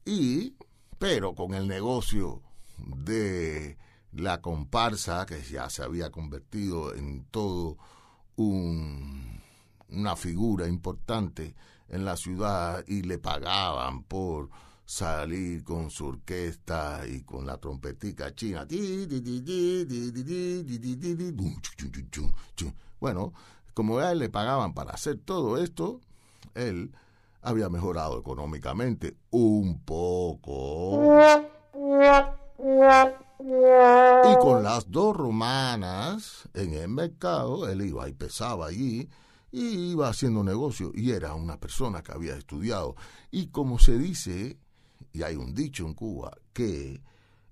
Y, 0.04 0.54
pero 0.98 1.34
con 1.34 1.54
el 1.54 1.66
negocio 1.66 2.42
de 2.78 3.78
la 4.16 4.40
comparsa, 4.40 5.26
que 5.26 5.42
ya 5.42 5.68
se 5.70 5.82
había 5.82 6.10
convertido 6.10 6.94
en 6.94 7.24
todo 7.30 7.76
un, 8.36 9.40
una 9.88 10.16
figura 10.16 10.66
importante 10.68 11.54
en 11.88 12.04
la 12.04 12.16
ciudad 12.16 12.84
y 12.86 13.02
le 13.02 13.18
pagaban 13.18 14.02
por 14.04 14.50
salir 14.86 15.64
con 15.64 15.90
su 15.90 16.06
orquesta 16.06 17.02
y 17.06 17.22
con 17.22 17.46
la 17.46 17.56
trompetica 17.58 18.34
china. 18.34 18.66
Bueno, 23.00 23.32
como 23.74 23.98
a 23.98 24.12
él 24.12 24.18
le 24.18 24.28
pagaban 24.28 24.74
para 24.74 24.92
hacer 24.92 25.18
todo 25.18 25.58
esto, 25.58 26.00
él 26.54 26.94
había 27.42 27.68
mejorado 27.68 28.18
económicamente 28.18 29.16
un 29.30 29.80
poco. 29.80 31.02
Y 33.38 34.36
con 34.40 34.62
las 34.62 34.90
dos 34.90 35.16
romanas 35.16 36.48
en 36.54 36.74
el 36.74 36.88
mercado, 36.88 37.68
él 37.68 37.82
iba 37.82 38.08
y 38.08 38.12
pesaba 38.12 38.66
allí 38.66 39.08
y 39.50 39.92
iba 39.92 40.08
haciendo 40.08 40.42
negocio 40.42 40.90
y 40.94 41.12
era 41.12 41.34
una 41.34 41.58
persona 41.58 42.02
que 42.02 42.12
había 42.12 42.36
estudiado. 42.36 42.96
Y 43.30 43.48
como 43.48 43.78
se 43.78 43.98
dice, 43.98 44.58
y 45.12 45.22
hay 45.22 45.36
un 45.36 45.54
dicho 45.54 45.86
en 45.86 45.94
Cuba, 45.94 46.36
que 46.52 47.02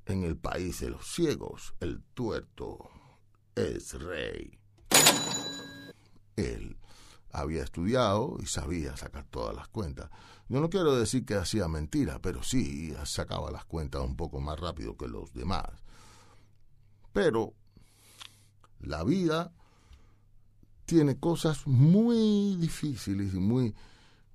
en 0.07 0.25
el 0.25 0.37
país 0.37 0.81
de 0.81 0.91
los 0.91 1.07
ciegos 1.07 1.75
el 1.81 2.03
tuerto 2.15 2.91
es 3.55 3.95
rey. 4.01 4.59
Él 6.37 6.77
había 7.31 7.63
estudiado 7.63 8.37
y 8.41 8.47
sabía 8.47 8.97
sacar 8.97 9.25
todas 9.31 9.55
las 9.55 9.69
cuentas. 9.69 10.11
Yo 10.53 10.61
no 10.61 10.69
quiero 10.69 10.95
decir 10.95 11.25
que 11.25 11.35
hacía 11.35 11.67
mentira, 11.67 12.19
pero 12.19 12.43
sí 12.43 12.95
sacaba 13.07 13.51
las 13.51 13.65
cuentas 13.65 14.03
un 14.03 14.17
poco 14.17 14.39
más 14.39 14.61
rápido 14.61 14.99
que 14.99 15.09
los 15.09 15.33
demás. 15.33 15.65
Pero 17.15 17.55
la 18.79 19.03
vida 19.03 19.51
tiene 20.85 21.19
cosas 21.19 21.67
muy 21.67 22.57
difíciles 22.57 23.33
y 23.33 23.39
muy, 23.39 23.75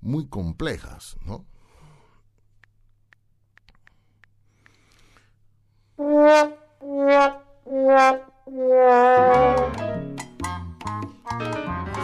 muy 0.00 0.26
complejas, 0.26 1.16
¿no? 1.24 1.44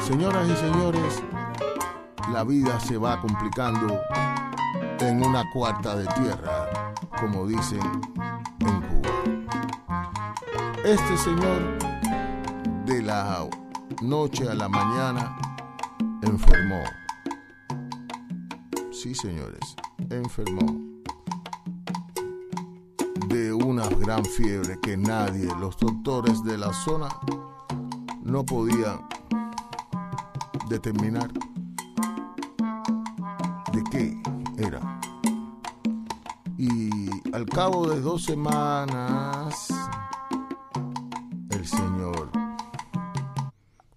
Señoras 0.07 0.49
y 0.49 0.55
señores, 0.55 1.23
la 2.33 2.45
vida 2.45 2.81
se 2.81 2.97
va 2.97 3.21
complicando 3.21 4.01
en 5.01 5.25
una 5.25 5.51
cuarta 5.53 5.97
de 5.97 6.07
tierra, 6.07 6.93
como 7.21 7.47
dicen 7.47 7.81
en 8.61 8.81
Cuba. 8.81 9.11
Este 10.85 11.17
señor 11.19 11.79
de 12.87 13.03
la 13.03 13.47
noche 14.03 14.49
a 14.49 14.55
la 14.55 14.69
mañana 14.69 15.37
enfermó. 16.23 16.83
Sí, 18.91 19.15
señores, 19.15 19.77
enfermó 20.11 20.95
de 23.29 23.53
una 23.53 23.87
gran 23.89 24.25
fiebre 24.25 24.79
que 24.81 24.97
nadie, 24.97 25.49
los 25.59 25.77
doctores 25.77 26.43
de 26.45 26.57
la 26.57 26.73
zona, 26.73 27.09
no 28.23 28.45
podían 28.45 29.01
determinar 30.69 31.31
de 33.75 33.83
qué 33.91 34.23
era. 34.57 35.01
Y 36.57 37.11
al 37.35 37.45
cabo 37.47 37.89
de 37.89 38.01
dos 38.01 38.25
semanas, 38.25 39.69
el 41.51 41.67
señor 41.67 42.31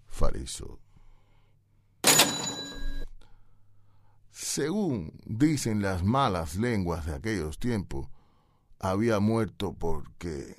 falleció. 0.08 0.80
Según 4.32 5.14
dicen 5.26 5.84
las 5.84 6.04
malas 6.04 6.56
lenguas 6.56 7.06
de 7.06 7.14
aquellos 7.14 7.60
tiempos, 7.60 8.08
había 8.80 9.20
muerto 9.20 9.74
porque 9.74 10.56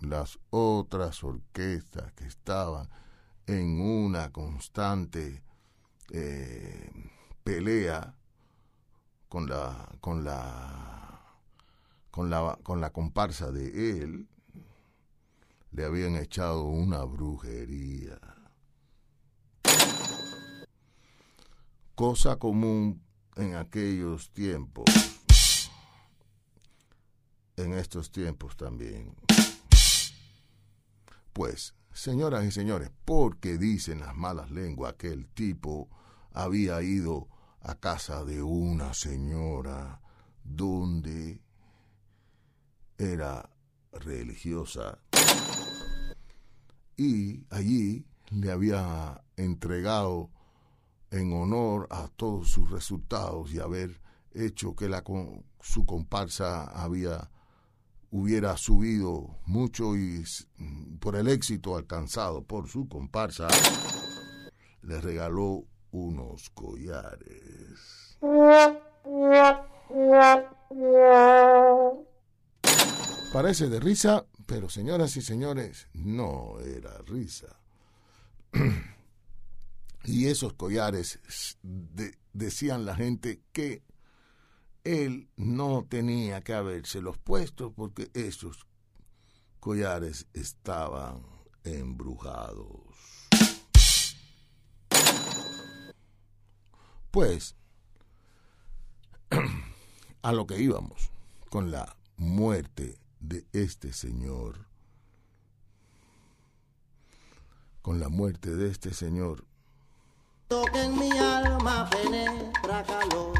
las 0.00 0.38
otras 0.48 1.22
orquestas 1.22 2.12
que 2.14 2.24
estaban 2.24 2.88
en 3.46 3.80
una 3.80 4.32
constante 4.32 5.42
eh, 6.10 6.90
pelea 7.44 8.14
con 9.36 9.50
la 9.50 9.86
con 10.00 10.24
la 10.24 11.20
con 12.10 12.30
la 12.30 12.58
con 12.62 12.80
la 12.80 12.90
comparsa 12.90 13.52
de 13.52 14.00
él 14.00 14.26
le 15.72 15.84
habían 15.84 16.16
echado 16.16 16.62
una 16.62 17.04
brujería. 17.04 18.18
Cosa 21.94 22.36
común 22.36 23.02
en 23.36 23.56
aquellos 23.56 24.30
tiempos, 24.30 24.86
en 27.58 27.74
estos 27.74 28.10
tiempos 28.10 28.56
también. 28.56 29.14
Pues, 31.34 31.74
señoras 31.92 32.42
y 32.46 32.52
señores, 32.52 32.90
porque 33.04 33.58
dicen 33.58 34.00
las 34.00 34.16
malas 34.16 34.50
lenguas 34.50 34.94
que 34.94 35.08
el 35.08 35.28
tipo 35.28 35.90
había 36.32 36.80
ido 36.80 37.28
a 37.66 37.74
casa 37.74 38.24
de 38.24 38.42
una 38.42 38.94
señora 38.94 40.00
donde 40.44 41.40
era 42.96 43.50
religiosa. 43.92 45.00
Y 46.96 47.44
allí 47.50 48.06
le 48.30 48.52
había 48.52 49.20
entregado 49.36 50.30
en 51.10 51.32
honor 51.32 51.88
a 51.90 52.06
todos 52.06 52.48
sus 52.48 52.70
resultados 52.70 53.52
y 53.52 53.58
haber 53.58 54.00
hecho 54.32 54.76
que 54.76 54.88
la, 54.88 55.02
su 55.60 55.84
comparsa 55.84 56.64
había 56.64 57.30
hubiera 58.10 58.56
subido 58.56 59.40
mucho 59.44 59.96
y 59.96 60.24
por 61.00 61.16
el 61.16 61.26
éxito 61.26 61.76
alcanzado 61.76 62.44
por 62.44 62.68
su 62.68 62.88
comparsa 62.88 63.48
le 64.82 65.00
regaló 65.00 65.66
unos 65.96 66.50
collares. 66.50 68.18
Parece 73.32 73.68
de 73.68 73.80
risa, 73.80 74.26
pero 74.46 74.68
señoras 74.68 75.16
y 75.16 75.22
señores, 75.22 75.88
no 75.94 76.60
era 76.60 76.98
risa. 77.06 77.58
y 80.04 80.26
esos 80.26 80.52
collares 80.52 81.18
decían 82.32 82.84
la 82.84 82.94
gente 82.94 83.40
que 83.52 83.82
él 84.84 85.28
no 85.36 85.86
tenía 85.88 86.42
que 86.42 86.52
habérselos 86.52 87.18
puesto 87.18 87.72
porque 87.72 88.10
esos 88.12 88.66
collares 89.60 90.26
estaban 90.34 91.24
embrujados. 91.64 93.15
Pues, 97.16 97.56
a 100.22 100.32
lo 100.32 100.46
que 100.46 100.60
íbamos 100.60 101.10
con 101.48 101.70
la 101.70 101.96
muerte 102.18 102.98
de 103.20 103.46
este 103.54 103.94
señor, 103.94 104.66
con 107.80 108.00
la 108.00 108.10
muerte 108.10 108.54
de 108.54 108.68
este 108.68 108.92
señor, 108.92 109.46
en 110.74 110.98
mi 110.98 111.10
alma 111.12 111.88
penetra 111.88 112.84
calor. 112.84 113.32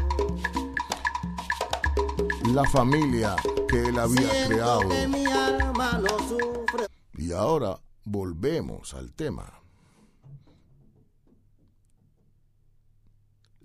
La 2.51 2.67
familia 2.71 3.35
que 3.69 3.89
él 3.89 3.99
había 3.99 4.47
creado. 4.47 4.89
mi 5.07 5.27
alma 5.27 5.99
no 5.99 6.17
sufre. 6.27 6.87
Y 7.13 7.31
ahora 7.31 7.79
volvemos 8.05 8.95
al 8.95 9.13
tema. 9.13 9.56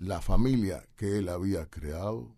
La 0.02 0.20
familia 0.20 0.84
que 0.96 1.18
él 1.18 1.28
había 1.28 1.70
creado 1.70 2.34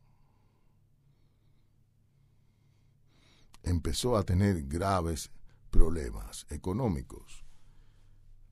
empezó 3.63 4.19
a 4.19 4.23
tener 4.23 4.65
graves 4.65 5.31
problemas 5.71 6.45
económicos. 6.51 7.47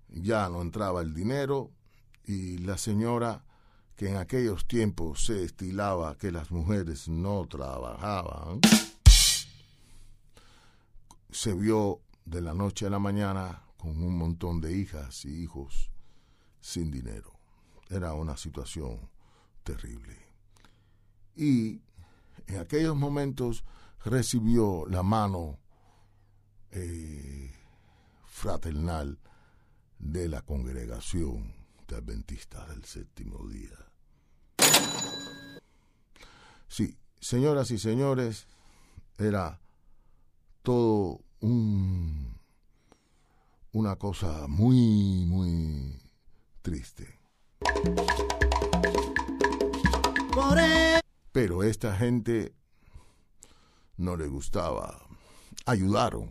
Ya 0.09 0.48
no 0.48 0.62
entraba 0.62 1.03
el 1.03 1.12
dinero 1.12 1.72
y 2.25 2.57
la 2.57 2.79
señora, 2.79 3.44
que 3.96 4.09
en 4.09 4.16
aquellos 4.16 4.66
tiempos 4.66 5.27
se 5.27 5.44
estilaba 5.44 6.16
que 6.16 6.33
las 6.33 6.51
mujeres 6.51 7.07
no 7.07 7.46
trabajaban, 7.46 8.62
se 11.29 11.53
vio 11.53 12.01
de 12.25 12.40
la 12.40 12.55
noche 12.55 12.87
a 12.87 12.90
la 12.90 12.98
mañana 12.98 13.62
con 13.77 14.03
un 14.03 14.16
montón 14.16 14.62
de 14.62 14.75
hijas 14.75 15.27
y 15.27 15.42
hijos 15.42 15.90
sin 16.62 16.90
dinero. 16.90 17.32
Era 17.93 18.15
una 18.15 18.39
situación 18.39 19.11
terrible. 19.63 20.17
Y 21.37 21.83
en 22.47 22.59
aquellos 22.59 22.97
momentos 22.97 23.65
recibió 24.03 24.87
la 24.89 25.03
mano 25.03 25.59
eh, 26.71 27.55
fraternal 28.25 29.19
de 29.99 30.27
la 30.29 30.41
congregación 30.41 31.55
de 31.87 31.97
adventistas 31.97 32.67
del 32.71 32.83
séptimo 32.85 33.47
día. 33.47 33.77
Sí, 36.67 36.97
señoras 37.21 37.71
y 37.71 37.79
señores, 37.79 38.47
era 39.19 39.61
todo 40.63 41.21
un, 41.41 42.39
una 43.73 43.97
cosa 43.97 44.47
muy, 44.49 45.27
muy 45.27 46.01
triste. 46.63 47.22
Pero 51.33 51.62
esta 51.62 51.96
gente 51.96 52.55
no 53.96 54.16
le 54.16 54.29
gustaba, 54.29 55.01
ayudaron 55.64 56.31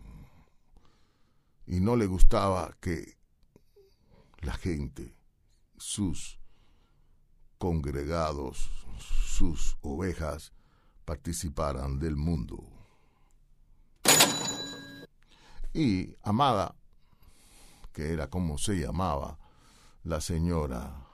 y 1.65 1.79
no 1.79 1.95
le 1.95 2.05
gustaba 2.05 2.77
que 2.79 3.17
la 4.41 4.53
gente, 4.53 5.15
sus 5.77 6.39
congregados, 7.57 8.69
sus 8.99 9.77
ovejas, 9.81 10.53
participaran 11.03 11.99
del 11.99 12.15
mundo. 12.15 12.63
Y 15.73 16.15
Amada, 16.21 16.75
que 17.91 18.13
era 18.13 18.29
como 18.29 18.57
se 18.57 18.75
llamaba 18.75 19.39
la 20.03 20.21
señora 20.21 21.10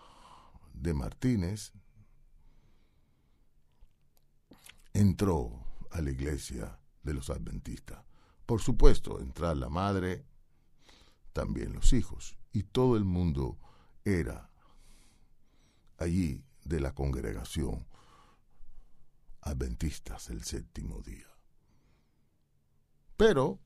de 0.82 0.94
Martínez, 0.94 1.74
entró 4.94 5.63
a 5.92 6.02
la 6.02 6.12
iglesia 6.12 6.80
de 7.04 7.13
los 7.13 7.30
adventistas. 7.30 8.04
Por 8.46 8.62
supuesto, 8.62 9.20
entrar 9.20 9.58
la 9.58 9.70
madre, 9.70 10.26
también 11.34 11.74
los 11.74 11.94
hijos, 11.94 12.38
y 12.52 12.63
todo 12.63 12.98
el 12.98 13.04
mundo 13.04 13.60
era 14.06 14.50
allí 15.98 16.44
de 16.63 16.80
la 16.80 16.94
congregación 16.94 17.86
adventistas 19.42 20.30
el 20.30 20.44
séptimo 20.44 21.02
día. 21.02 21.28
Pero 23.16 23.60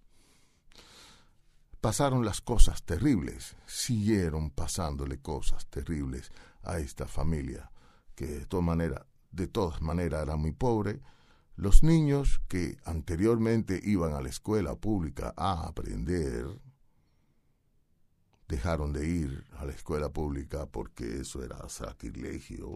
pasaron 1.81 2.23
las 2.23 2.41
cosas 2.41 2.83
terribles, 2.83 3.55
siguieron 3.65 4.51
pasándole 4.51 5.19
cosas 5.19 5.65
terribles 5.65 6.31
a 6.61 6.77
esta 6.77 7.07
familia, 7.07 7.71
que 8.15 8.27
de 8.27 8.45
todas 8.45 8.65
maneras, 8.65 9.03
de 9.31 9.47
todas 9.47 9.81
maneras 9.81 10.21
era 10.21 10.35
muy 10.35 10.51
pobre, 10.51 11.01
los 11.55 11.83
niños 11.83 12.41
que 12.47 12.77
anteriormente 12.85 13.79
iban 13.83 14.13
a 14.13 14.21
la 14.21 14.29
escuela 14.29 14.75
pública 14.75 15.33
a 15.35 15.67
aprender, 15.67 16.45
dejaron 18.47 18.93
de 18.93 19.07
ir 19.07 19.43
a 19.57 19.65
la 19.65 19.71
escuela 19.71 20.09
pública 20.09 20.67
porque 20.67 21.21
eso 21.21 21.43
era 21.43 21.67
sacrilegio 21.69 22.75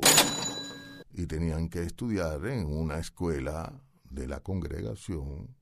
y 1.12 1.28
tenían 1.28 1.70
que 1.70 1.84
estudiar 1.84 2.46
en 2.46 2.66
una 2.66 2.98
escuela 2.98 3.82
de 4.10 4.28
la 4.28 4.40
congregación 4.40 5.56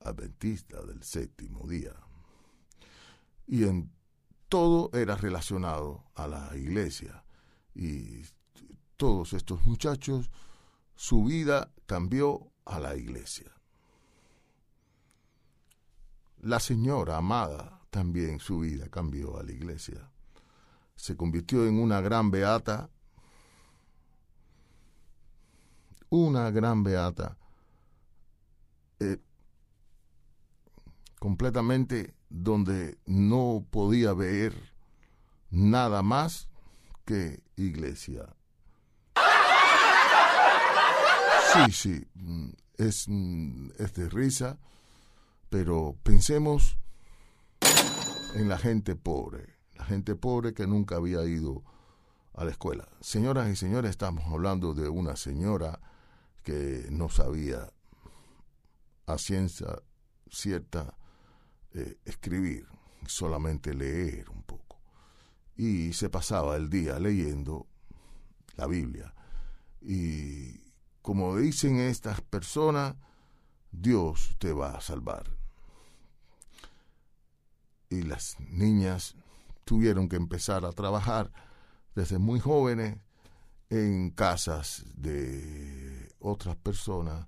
adventista 0.00 0.82
del 0.82 1.02
séptimo 1.02 1.68
día. 1.68 1.94
Y 3.50 3.64
en 3.64 3.92
todo 4.48 4.90
era 4.92 5.16
relacionado 5.16 6.04
a 6.14 6.28
la 6.28 6.56
iglesia. 6.56 7.24
Y 7.74 8.22
todos 8.96 9.32
estos 9.32 9.66
muchachos 9.66 10.30
su 10.94 11.24
vida 11.24 11.72
cambió 11.84 12.52
a 12.64 12.78
la 12.78 12.94
iglesia. 12.94 13.50
La 16.42 16.60
señora 16.60 17.16
amada 17.16 17.80
también 17.90 18.38
su 18.38 18.60
vida 18.60 18.88
cambió 18.88 19.36
a 19.36 19.42
la 19.42 19.50
iglesia. 19.50 20.08
Se 20.94 21.16
convirtió 21.16 21.66
en 21.66 21.80
una 21.80 22.00
gran 22.00 22.30
beata, 22.30 22.88
una 26.08 26.52
gran 26.52 26.84
beata, 26.84 27.36
eh, 29.00 29.18
completamente 31.20 32.16
donde 32.28 32.98
no 33.06 33.64
podía 33.70 34.12
ver 34.12 34.74
nada 35.50 36.02
más 36.02 36.48
que 37.04 37.40
iglesia 37.54 38.34
Sí, 41.52 41.72
sí, 41.72 42.08
mm, 42.14 42.50
es, 42.76 43.08
mm, 43.08 43.70
es 43.78 43.94
de 43.94 44.08
risa, 44.08 44.60
pero 45.48 45.96
pensemos 46.04 46.78
en 48.34 48.48
la 48.48 48.56
gente 48.56 48.94
pobre, 48.94 49.56
la 49.74 49.84
gente 49.84 50.14
pobre 50.14 50.54
que 50.54 50.68
nunca 50.68 50.96
había 50.96 51.24
ido 51.24 51.64
a 52.34 52.44
la 52.44 52.52
escuela. 52.52 52.88
Señoras 53.00 53.48
y 53.48 53.56
señores, 53.56 53.90
estamos 53.90 54.24
hablando 54.26 54.74
de 54.74 54.88
una 54.88 55.16
señora 55.16 55.80
que 56.44 56.86
no 56.90 57.08
sabía 57.08 57.72
a 59.06 59.18
ciencia 59.18 59.82
cierta 60.30 60.96
eh, 61.74 61.98
escribir, 62.04 62.66
solamente 63.06 63.74
leer 63.74 64.30
un 64.30 64.42
poco. 64.42 64.78
Y 65.56 65.92
se 65.92 66.08
pasaba 66.08 66.56
el 66.56 66.70
día 66.70 66.98
leyendo 66.98 67.66
la 68.56 68.66
Biblia. 68.66 69.14
Y 69.80 70.60
como 71.02 71.36
dicen 71.36 71.78
estas 71.80 72.20
personas, 72.20 72.96
Dios 73.72 74.36
te 74.38 74.52
va 74.52 74.76
a 74.76 74.80
salvar. 74.80 75.30
Y 77.88 78.02
las 78.02 78.38
niñas 78.40 79.16
tuvieron 79.64 80.08
que 80.08 80.16
empezar 80.16 80.64
a 80.64 80.72
trabajar 80.72 81.32
desde 81.94 82.18
muy 82.18 82.40
jóvenes 82.40 82.98
en 83.68 84.10
casas 84.10 84.84
de 84.96 86.12
otras 86.18 86.56
personas, 86.56 87.26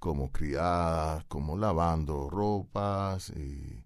como 0.00 0.32
criadas, 0.32 1.24
como 1.26 1.56
lavando 1.56 2.28
ropas, 2.28 3.30
y 3.30 3.84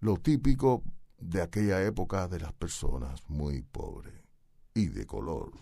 lo 0.00 0.18
típico 0.18 0.84
de 1.18 1.42
aquella 1.42 1.82
época 1.82 2.28
de 2.28 2.38
las 2.38 2.52
personas 2.52 3.20
muy 3.28 3.62
pobres 3.62 4.14
y 4.74 4.86
de 4.86 5.06
color. 5.06 5.52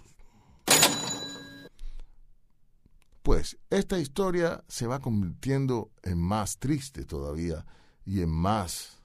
Pues 3.22 3.58
esta 3.68 3.98
historia 3.98 4.64
se 4.66 4.86
va 4.86 4.98
convirtiendo 4.98 5.92
en 6.02 6.18
más 6.18 6.58
triste 6.58 7.04
todavía 7.04 7.64
y 8.04 8.22
en 8.22 8.30
más 8.30 9.02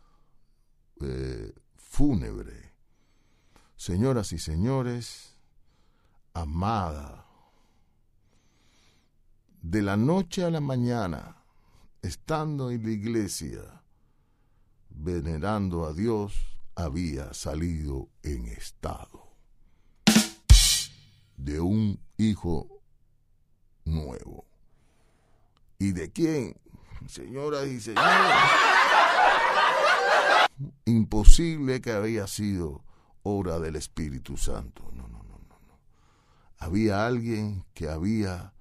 eh, 1.02 1.54
fúnebre. 1.76 2.74
Señoras 3.76 4.32
y 4.32 4.40
señores, 4.40 5.38
amada, 6.34 7.25
de 9.68 9.82
la 9.82 9.98
noche 9.98 10.44
a 10.44 10.52
la 10.52 10.62
mañana, 10.62 11.44
estando 12.04 12.70
en 12.70 12.84
la 12.84 12.92
iglesia, 12.92 13.82
venerando 14.90 15.88
a 15.88 15.94
Dios, 15.94 16.36
había 16.76 17.34
salido 17.34 18.10
en 18.22 18.46
estado 18.46 19.36
de 21.36 21.60
un 21.60 22.00
hijo 22.18 22.80
nuevo. 23.86 24.46
¿Y 25.80 25.94
de 25.94 26.12
quién? 26.12 26.56
Señoras 27.08 27.66
y 27.66 27.80
señores, 27.80 28.06
imposible 30.86 31.82
que 31.82 31.92
había 31.92 32.28
sido 32.28 32.84
obra 33.24 33.60
del 33.60 33.78
Espíritu 33.78 34.38
Santo. 34.38 34.92
No, 34.94 35.08
no, 35.08 35.24
no, 35.24 35.40
no. 35.40 35.80
Había 36.60 37.08
alguien 37.08 37.66
que 37.74 37.90
había 37.90 38.55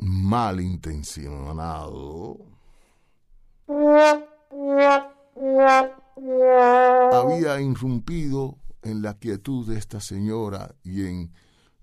malintencionado. 0.00 2.38
Había 7.12 7.60
irrumpido 7.60 8.58
en 8.82 9.02
la 9.02 9.14
quietud 9.14 9.68
de 9.68 9.78
esta 9.78 10.00
señora 10.00 10.74
y 10.82 11.06
en 11.06 11.32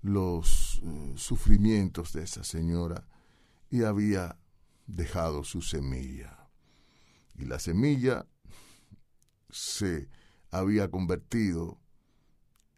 los 0.02 0.82
eh, 0.84 1.14
sufrimientos 1.16 2.12
de 2.12 2.24
esa 2.24 2.44
señora 2.44 3.06
y 3.70 3.84
había 3.84 4.36
dejado 4.86 5.44
su 5.44 5.62
semilla. 5.62 6.36
Y 7.38 7.46
la 7.46 7.58
semilla 7.58 8.26
se 9.50 10.08
había 10.50 10.90
convertido 10.90 11.78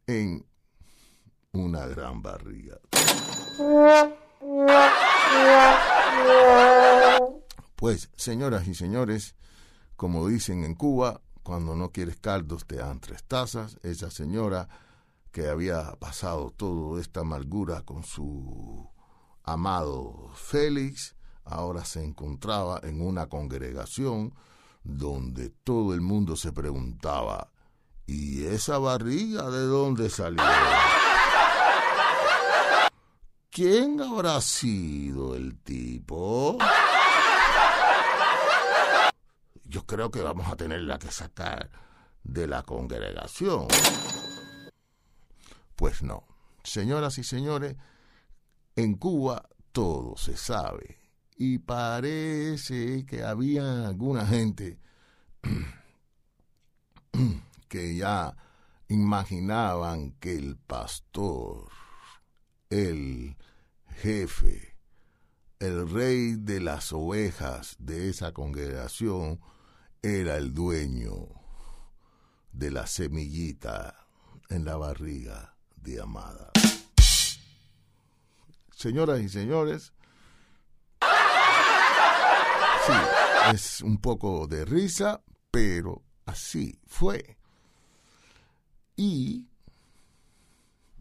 en 0.07 0.47
una 1.53 1.87
gran 1.87 2.23
barriga. 2.23 2.79
Pues, 7.77 8.11
señoras 8.17 8.67
y 8.67 8.75
señores, 8.75 9.35
como 9.97 10.27
dicen 10.27 10.65
en 10.65 10.75
Cuba, 10.75 11.21
cuando 11.43 11.77
no 11.77 11.91
quieres 11.93 12.17
caldos 12.17 12.67
te 12.67 12.77
dan 12.77 13.01
tres 13.01 13.23
tazas. 13.25 13.79
Esa 13.83 14.11
señora 14.11 14.69
que 15.31 15.49
había 15.49 15.93
pasado 15.97 16.51
toda 16.51 17.01
esta 17.01 17.21
amargura 17.21 17.83
con 17.83 18.03
su 18.05 18.91
amado 19.43 20.31
Félix, 20.35 21.15
ahora 21.45 21.85
se 21.85 22.03
encontraba 22.03 22.81
en 22.83 23.01
una 23.01 23.27
congregación 23.29 24.35
donde 24.83 25.51
todo 25.51 25.95
el 25.95 26.01
mundo 26.01 26.37
se 26.37 26.53
preguntaba, 26.53 27.51
¿y 28.07 28.45
esa 28.45 28.79
barriga 28.79 29.51
de 29.51 29.67
dónde 29.67 30.09
salió? 30.11 30.43
¿Quién 33.55 34.01
habrá 34.01 34.41
sido 34.41 35.37
el 35.37 35.57
tipo? 35.61 36.59
Yo 39.63 39.87
creo 39.87 40.11
que 40.11 40.23
vamos 40.23 40.49
a 40.49 40.57
tenerla 40.57 40.99
que 40.99 41.13
sacar 41.13 41.71
de 42.25 42.49
la 42.49 42.65
congregación. 42.65 43.69
Pues 45.77 46.03
no. 46.03 46.25
Señoras 46.65 47.17
y 47.19 47.23
señores, 47.23 47.77
en 48.75 48.97
Cuba 48.97 49.49
todo 49.71 50.17
se 50.17 50.37
sabe. 50.37 50.99
Y 51.37 51.59
parece 51.59 53.07
que 53.07 53.23
había 53.23 53.87
alguna 53.87 54.27
gente 54.27 54.81
que 57.69 57.95
ya 57.95 58.37
imaginaban 58.89 60.11
que 60.19 60.35
el 60.35 60.57
pastor, 60.57 61.69
el 62.71 63.37
jefe, 64.03 64.77
el 65.59 65.89
rey 65.89 66.35
de 66.35 66.61
las 66.61 66.93
ovejas 66.93 67.77
de 67.79 68.11
esa 68.11 68.33
congregación, 68.33 69.41
era 70.03 70.37
el 70.37 70.53
dueño 70.53 71.29
de 72.53 72.71
la 72.71 72.87
semillita 72.87 74.07
en 74.51 74.65
la 74.65 74.77
barriga 74.77 75.57
de 75.77 76.01
Amada. 76.01 76.51
Señoras 78.77 79.21
y 79.21 79.29
señores, 79.29 79.93
sí, 82.87 82.93
es 83.55 83.81
un 83.81 83.99
poco 83.99 84.47
de 84.47 84.65
risa, 84.65 85.23
pero 85.51 86.03
así 86.27 86.79
fue. 86.87 87.39
Y 88.97 89.49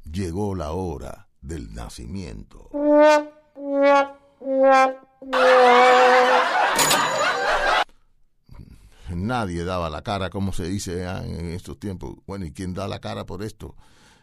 llegó 0.09 0.55
la 0.55 0.71
hora 0.71 1.29
del 1.43 1.73
nacimiento. 1.73 2.69
Nadie 9.09 9.63
daba 9.63 9.89
la 9.89 10.01
cara, 10.01 10.29
como 10.29 10.53
se 10.53 10.67
dice 10.67 11.03
en 11.03 11.51
estos 11.51 11.79
tiempos. 11.79 12.15
Bueno, 12.25 12.45
¿y 12.45 12.51
quién 12.51 12.73
da 12.73 12.87
la 12.87 12.99
cara 12.99 13.25
por 13.25 13.43
esto? 13.43 13.75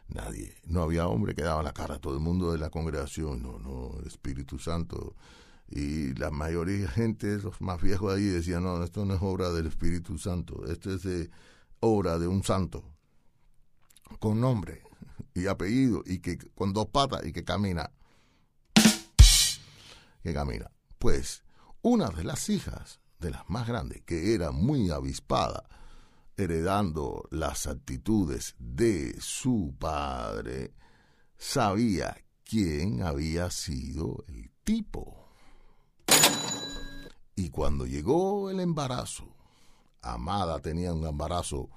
Nadie. 0.09 0.56
No 0.64 0.83
había 0.83 1.06
hombre 1.06 1.35
que 1.35 1.42
daba 1.42 1.62
la 1.62 1.72
cara. 1.72 1.98
Todo 1.98 2.14
el 2.14 2.20
mundo 2.20 2.52
de 2.52 2.59
la 2.59 2.70
congregación, 2.70 3.42
no, 3.42 3.59
no, 3.59 4.00
Espíritu 4.06 4.59
Santo. 4.59 5.14
Y 5.68 6.14
la 6.14 6.30
mayoría 6.30 6.78
de 6.78 6.88
gente, 6.88 7.38
los 7.38 7.61
más 7.61 7.80
viejos 7.80 8.12
ahí, 8.12 8.24
decían, 8.24 8.64
no, 8.64 8.83
esto 8.83 9.04
no 9.04 9.14
es 9.14 9.22
obra 9.22 9.50
del 9.50 9.66
Espíritu 9.66 10.18
Santo. 10.18 10.66
Esto 10.66 10.92
es 10.92 11.30
obra 11.78 12.18
de 12.18 12.26
un 12.26 12.42
santo. 12.42 12.83
Con 14.18 14.40
nombre 14.40 14.89
y 15.35 15.46
apellido 15.46 16.02
y 16.04 16.20
que 16.20 16.38
con 16.54 16.72
dos 16.72 16.87
patas 16.87 17.24
y 17.24 17.33
que 17.33 17.44
camina. 17.44 17.90
Que 20.22 20.35
camina. 20.35 20.70
Pues 20.98 21.42
una 21.83 22.09
de 22.09 22.24
las 22.24 22.48
hijas 22.48 23.00
de 23.18 23.30
las 23.30 23.48
más 23.48 23.66
grandes, 23.66 24.02
que 24.02 24.35
era 24.35 24.50
muy 24.50 24.90
avispada, 24.90 25.68
heredando 26.37 27.28
las 27.30 27.66
actitudes 27.66 28.54
de 28.59 29.18
su 29.20 29.74
padre, 29.78 30.74
sabía 31.37 32.16
quién 32.44 33.02
había 33.02 33.50
sido 33.50 34.24
el 34.28 34.50
tipo. 34.64 35.28
Y 37.37 37.50
cuando 37.50 37.87
llegó 37.87 38.50
el 38.50 38.61
embarazo, 38.61 39.35
Amada 40.02 40.61
tenía 40.61 40.92
un 40.92 41.06
embarazo 41.06 41.70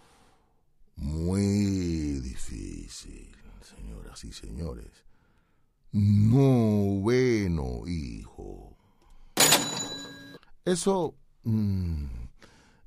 muy 0.95 2.19
difícil, 2.19 3.35
señoras 3.61 4.23
y 4.23 4.31
señores. 4.31 5.05
Noveno 5.91 7.87
hijo. 7.87 8.75
Eso 10.65 11.15
mm, 11.43 12.05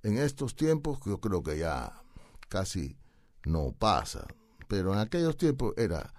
en 0.02 0.18
estos 0.18 0.56
tiempos 0.56 0.98
yo 1.04 1.20
creo 1.20 1.42
que 1.42 1.58
ya 1.58 2.02
casi 2.48 2.96
no 3.44 3.72
pasa, 3.72 4.26
pero 4.68 4.92
en 4.92 4.98
aquellos 4.98 5.36
tiempos 5.36 5.74
era 5.76 6.14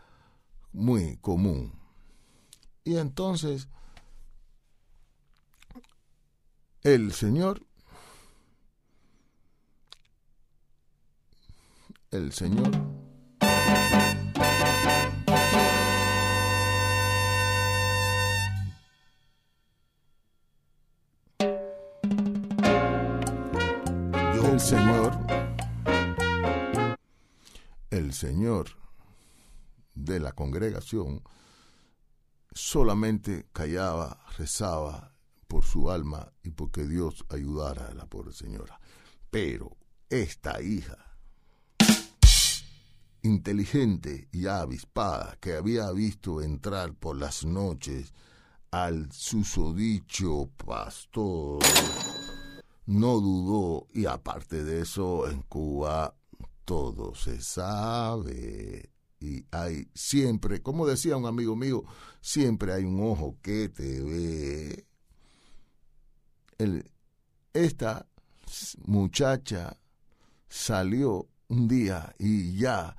muy 0.72 1.18
común. 1.18 1.74
Y 2.84 2.98
entonces 2.98 3.68
el 6.84 7.12
Señor, 7.12 7.67
el 12.12 12.32
Señor. 12.32 12.72
El 24.44 24.60
Señor, 24.60 25.14
el 27.92 28.14
Señor 28.14 28.68
de 29.94 30.20
la 30.20 30.32
congregación 30.32 31.22
solamente 32.52 33.48
callaba, 33.54 34.26
rezaba 34.38 35.14
por 35.48 35.64
su 35.64 35.92
alma 35.92 36.34
y 36.44 36.52
porque 36.52 36.86
Dios 36.86 37.26
ayudara 37.30 37.88
a 37.88 37.94
la 37.94 38.08
pobre 38.08 38.34
señora. 38.34 38.80
Pero 39.30 39.78
esta 40.10 40.62
hija, 40.62 41.07
inteligente 43.28 44.28
y 44.32 44.48
avispada, 44.48 45.38
que 45.40 45.54
había 45.56 45.92
visto 45.92 46.42
entrar 46.42 46.94
por 46.94 47.18
las 47.18 47.46
noches 47.46 48.14
al 48.72 49.12
susodicho 49.12 50.50
pastor, 50.66 51.64
no 52.86 53.20
dudó 53.20 53.88
y 53.94 54.06
aparte 54.06 54.64
de 54.64 54.82
eso 54.82 55.30
en 55.30 55.42
Cuba 55.44 56.16
todo 56.66 57.16
se 57.16 57.42
sabe 57.42 58.92
y 59.20 59.46
hay 59.52 59.88
siempre, 59.94 60.62
como 60.62 60.86
decía 60.86 61.18
un 61.18 61.26
amigo 61.26 61.56
mío, 61.56 61.84
siempre 62.22 62.74
hay 62.74 62.84
un 62.84 63.02
ojo 63.02 63.38
que 63.42 63.70
te 63.70 64.02
ve. 64.02 64.86
Esta 67.54 68.06
muchacha 68.86 69.78
salió 70.48 71.28
un 71.48 71.68
día 71.68 72.14
y 72.20 72.58
ya 72.58 72.96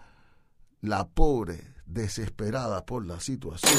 la 0.81 1.09
pobre, 1.09 1.75
desesperada 1.87 2.85
por 2.85 3.07
la 3.07 3.21
situación, 3.21 3.79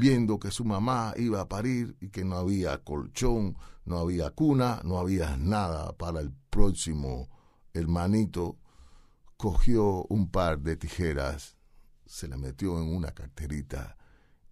viendo 0.00 0.38
que 0.38 0.50
su 0.50 0.64
mamá 0.64 1.14
iba 1.16 1.40
a 1.40 1.48
parir 1.48 1.96
y 2.00 2.08
que 2.08 2.24
no 2.24 2.36
había 2.36 2.78
colchón, 2.78 3.56
no 3.84 3.98
había 3.98 4.30
cuna, 4.30 4.80
no 4.84 4.98
había 4.98 5.36
nada 5.36 5.92
para 5.96 6.20
el 6.20 6.32
próximo 6.50 7.28
hermanito, 7.72 8.56
cogió 9.36 10.04
un 10.08 10.30
par 10.30 10.60
de 10.60 10.76
tijeras, 10.76 11.56
se 12.06 12.28
la 12.28 12.36
metió 12.36 12.78
en 12.78 12.94
una 12.94 13.12
carterita 13.12 13.96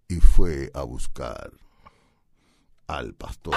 y 0.07 0.19
fue 0.19 0.69
a 0.73 0.83
buscar 0.83 1.51
al 2.87 3.13
pastor. 3.15 3.55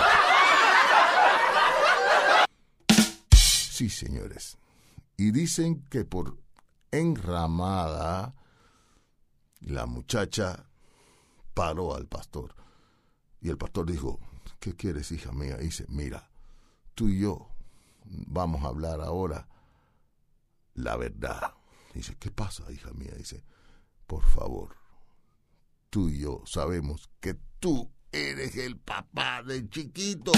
Sí, 3.33 3.91
señores. 3.91 4.57
Y 5.19 5.33
dicen 5.33 5.85
que 5.91 6.05
por 6.05 6.39
enramada 6.91 8.35
la 9.61 9.87
muchacha 9.87 10.69
paró 11.55 11.95
al 11.95 12.07
pastor. 12.07 12.55
Y 13.41 13.49
el 13.49 13.59
pastor 13.59 13.91
dijo, 13.91 14.21
¿qué 14.61 14.75
quieres, 14.75 15.13
hija 15.13 15.33
mía? 15.33 15.57
dice, 15.57 15.87
mira, 15.89 16.31
tú 16.95 17.09
y 17.09 17.21
yo 17.21 17.49
vamos 18.05 18.65
a 18.65 18.69
hablar 18.69 19.01
ahora 19.01 19.49
la 20.75 20.97
verdad. 20.97 21.55
Dice, 21.95 22.17
¿qué 22.19 22.31
pasa, 22.31 22.71
hija 22.71 22.93
mía? 22.93 23.15
Dice, 23.17 23.43
por 24.07 24.23
favor, 24.23 24.77
tú 25.91 26.09
y 26.09 26.21
yo 26.21 26.43
sabemos 26.47 27.09
que 27.21 27.35
tú 27.59 27.91
eres 28.13 28.57
el 28.57 28.79
papá 28.79 29.43
del 29.43 29.69
chiquito. 29.71 30.33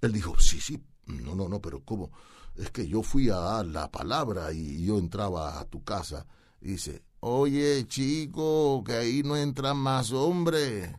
Él 0.00 0.12
dijo, 0.12 0.38
sí, 0.38 0.60
sí, 0.60 0.82
no, 1.08 1.34
no, 1.34 1.48
no, 1.48 1.60
pero 1.60 1.84
¿cómo? 1.84 2.10
Es 2.56 2.70
que 2.70 2.86
yo 2.88 3.02
fui 3.02 3.30
a 3.30 3.62
la 3.62 3.90
palabra 3.90 4.52
y 4.52 4.84
yo 4.84 4.98
entraba 4.98 5.60
a 5.60 5.64
tu 5.64 5.84
casa. 5.84 6.26
Dice, 6.60 7.02
oye, 7.20 7.86
chico, 7.86 8.82
que 8.84 8.94
ahí 8.94 9.22
no 9.22 9.36
entran 9.36 9.76
más 9.76 10.12
hombres 10.12 10.90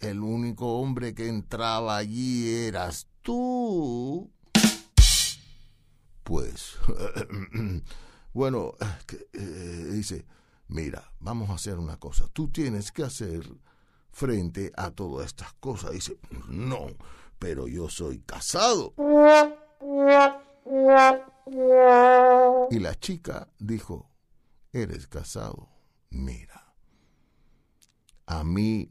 el 0.00 0.20
único 0.20 0.78
hombre 0.78 1.14
que 1.14 1.28
entraba 1.28 1.96
allí 1.96 2.48
eras 2.48 3.06
tú. 3.22 4.30
Pues, 6.22 6.76
bueno, 8.32 8.74
eh, 9.32 9.90
dice, 9.92 10.26
mira, 10.68 11.12
vamos 11.20 11.50
a 11.50 11.54
hacer 11.54 11.78
una 11.78 11.96
cosa, 11.98 12.26
tú 12.32 12.48
tienes 12.48 12.90
que 12.90 13.04
hacer 13.04 13.48
frente 14.10 14.72
a 14.76 14.90
todas 14.90 15.26
estas 15.26 15.52
cosas. 15.54 15.92
Dice, 15.92 16.18
no, 16.48 16.88
pero 17.38 17.68
yo 17.68 17.88
soy 17.88 18.20
casado. 18.20 18.94
Y 22.70 22.78
la 22.78 22.94
chica 22.98 23.48
dijo, 23.58 24.10
eres 24.72 25.06
casado, 25.06 25.68
mira, 26.10 26.74
a 28.26 28.42
mí 28.44 28.90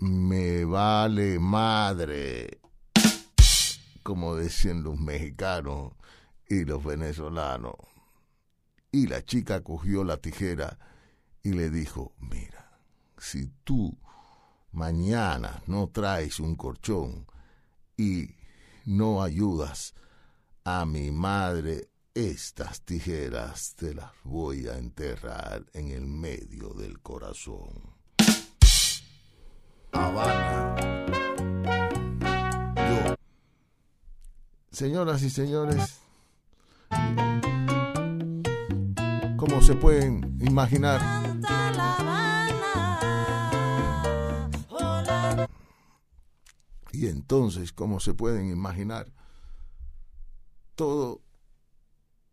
me 0.00 0.64
vale 0.64 1.38
madre, 1.38 2.60
como 4.02 4.36
decían 4.36 4.82
los 4.82 4.98
mexicanos 4.98 5.92
y 6.48 6.64
los 6.64 6.84
venezolanos. 6.84 7.74
Y 8.92 9.06
la 9.06 9.24
chica 9.24 9.62
cogió 9.62 10.04
la 10.04 10.16
tijera 10.16 10.78
y 11.42 11.52
le 11.52 11.70
dijo, 11.70 12.12
mira, 12.18 12.80
si 13.18 13.48
tú 13.64 13.96
mañana 14.72 15.62
no 15.66 15.88
traes 15.88 16.40
un 16.40 16.56
corchón 16.56 17.26
y 18.00 18.34
no 18.86 19.22
ayudas 19.22 19.94
a 20.64 20.86
mi 20.86 21.10
madre, 21.10 21.90
estas 22.14 22.80
tijeras 22.80 23.74
te 23.76 23.92
las 23.92 24.10
voy 24.24 24.68
a 24.68 24.78
enterrar 24.78 25.66
en 25.74 25.90
el 25.90 26.06
medio 26.06 26.70
del 26.70 27.00
corazón. 27.00 27.94
Habana. 29.92 30.76
Yo. 32.74 33.14
Señoras 34.70 35.22
y 35.22 35.28
señores, 35.28 36.00
como 39.36 39.60
se 39.60 39.74
pueden 39.74 40.38
imaginar, 40.40 41.29
y 47.00 47.06
entonces, 47.06 47.72
como 47.72 47.98
se 47.98 48.12
pueden 48.12 48.50
imaginar, 48.50 49.10
todo 50.74 51.22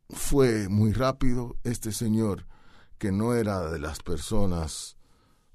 fue 0.10 0.68
muy 0.68 0.92
rápido. 0.92 1.56
Este 1.64 1.94
señor, 1.94 2.46
que 2.98 3.14
no 3.14 3.34
era 3.34 3.72
de 3.72 3.80
las 3.80 4.00
personas 4.00 4.98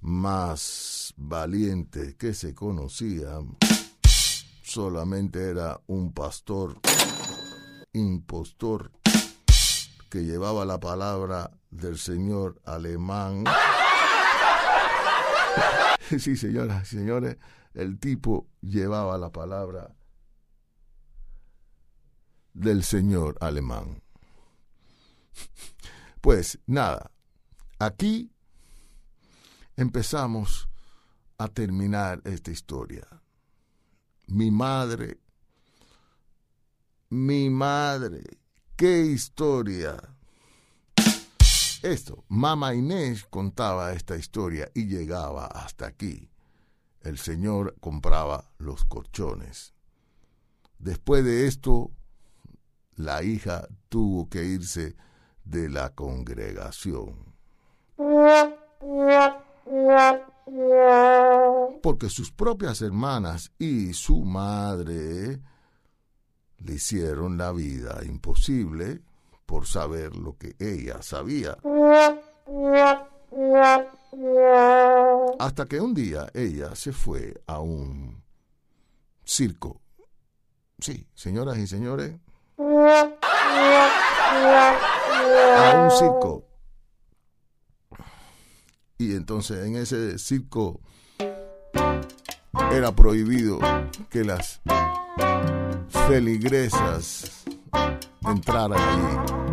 más 0.00 1.12
valiente 1.18 2.16
que 2.16 2.32
se 2.32 2.54
conocía, 2.54 3.38
solamente 4.62 5.50
era 5.50 5.78
un 5.88 6.14
pastor 6.14 6.80
impostor 7.92 8.92
que 10.08 10.24
llevaba 10.24 10.64
la 10.64 10.80
palabra 10.80 11.50
del 11.70 11.98
señor 11.98 12.62
alemán. 12.64 13.44
Sí, 16.18 16.36
señoras 16.36 16.92
y 16.92 16.96
señores, 16.96 17.38
el 17.74 17.98
tipo 17.98 18.48
llevaba 18.60 19.18
la 19.18 19.30
palabra 19.30 19.94
del 22.54 22.84
señor 22.84 23.36
alemán. 23.40 24.02
Pues 26.20 26.58
nada, 26.66 27.10
aquí 27.78 28.30
empezamos 29.76 30.68
a 31.38 31.48
terminar 31.48 32.20
esta 32.24 32.50
historia. 32.50 33.06
Mi 34.28 34.50
madre, 34.50 35.18
mi 37.08 37.50
madre, 37.50 38.22
qué 38.76 39.02
historia. 39.06 39.96
Esto, 41.82 42.24
Mama 42.28 42.74
Inés 42.74 43.26
contaba 43.28 43.92
esta 43.92 44.16
historia 44.16 44.70
y 44.72 44.86
llegaba 44.86 45.46
hasta 45.46 45.86
aquí. 45.86 46.30
El 47.02 47.18
señor 47.18 47.74
compraba 47.80 48.52
los 48.58 48.84
colchones. 48.84 49.74
Después 50.78 51.24
de 51.24 51.46
esto, 51.46 51.90
la 52.96 53.22
hija 53.22 53.68
tuvo 53.88 54.28
que 54.28 54.44
irse 54.44 54.96
de 55.44 55.68
la 55.68 55.94
congregación 55.94 57.32
porque 61.82 62.08
sus 62.08 62.32
propias 62.32 62.82
hermanas 62.82 63.52
y 63.58 63.92
su 63.92 64.24
madre 64.24 65.40
le 66.58 66.74
hicieron 66.74 67.38
la 67.38 67.52
vida 67.52 68.00
imposible 68.04 69.02
por 69.46 69.66
saber 69.66 70.16
lo 70.16 70.36
que 70.36 70.54
ella 70.58 71.02
sabía. 71.02 71.58
Hasta 75.38 75.66
que 75.66 75.80
un 75.80 75.94
día 75.94 76.28
ella 76.34 76.74
se 76.74 76.92
fue 76.92 77.40
a 77.46 77.60
un 77.60 78.22
circo. 79.24 79.80
Sí, 80.78 81.06
señoras 81.14 81.56
y 81.58 81.66
señores. 81.66 82.14
A 85.56 85.84
un 85.84 85.90
circo. 85.90 86.44
Y 88.98 89.16
entonces 89.16 89.66
en 89.66 89.76
ese 89.76 90.18
circo 90.18 90.80
era 92.70 92.92
prohibido 92.92 93.58
que 94.10 94.24
las 94.24 94.60
feligresas 96.06 97.44
entraran 98.26 98.78
allí. 98.78 99.51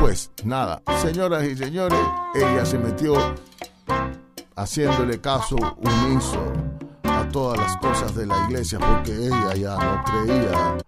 Pues 0.00 0.30
nada, 0.44 0.82
señoras 1.00 1.44
y 1.44 1.56
señores, 1.56 2.00
ella 2.34 2.66
se 2.66 2.78
metió 2.78 3.14
haciéndole 4.56 5.20
caso 5.20 5.56
umiso 5.56 6.52
a 7.04 7.28
todas 7.28 7.58
las 7.58 7.76
cosas 7.78 8.14
de 8.14 8.26
la 8.26 8.44
iglesia 8.46 8.78
porque 8.78 9.12
ella 9.12 9.54
ya 9.54 9.76
no 9.76 10.04
creía 10.04 10.78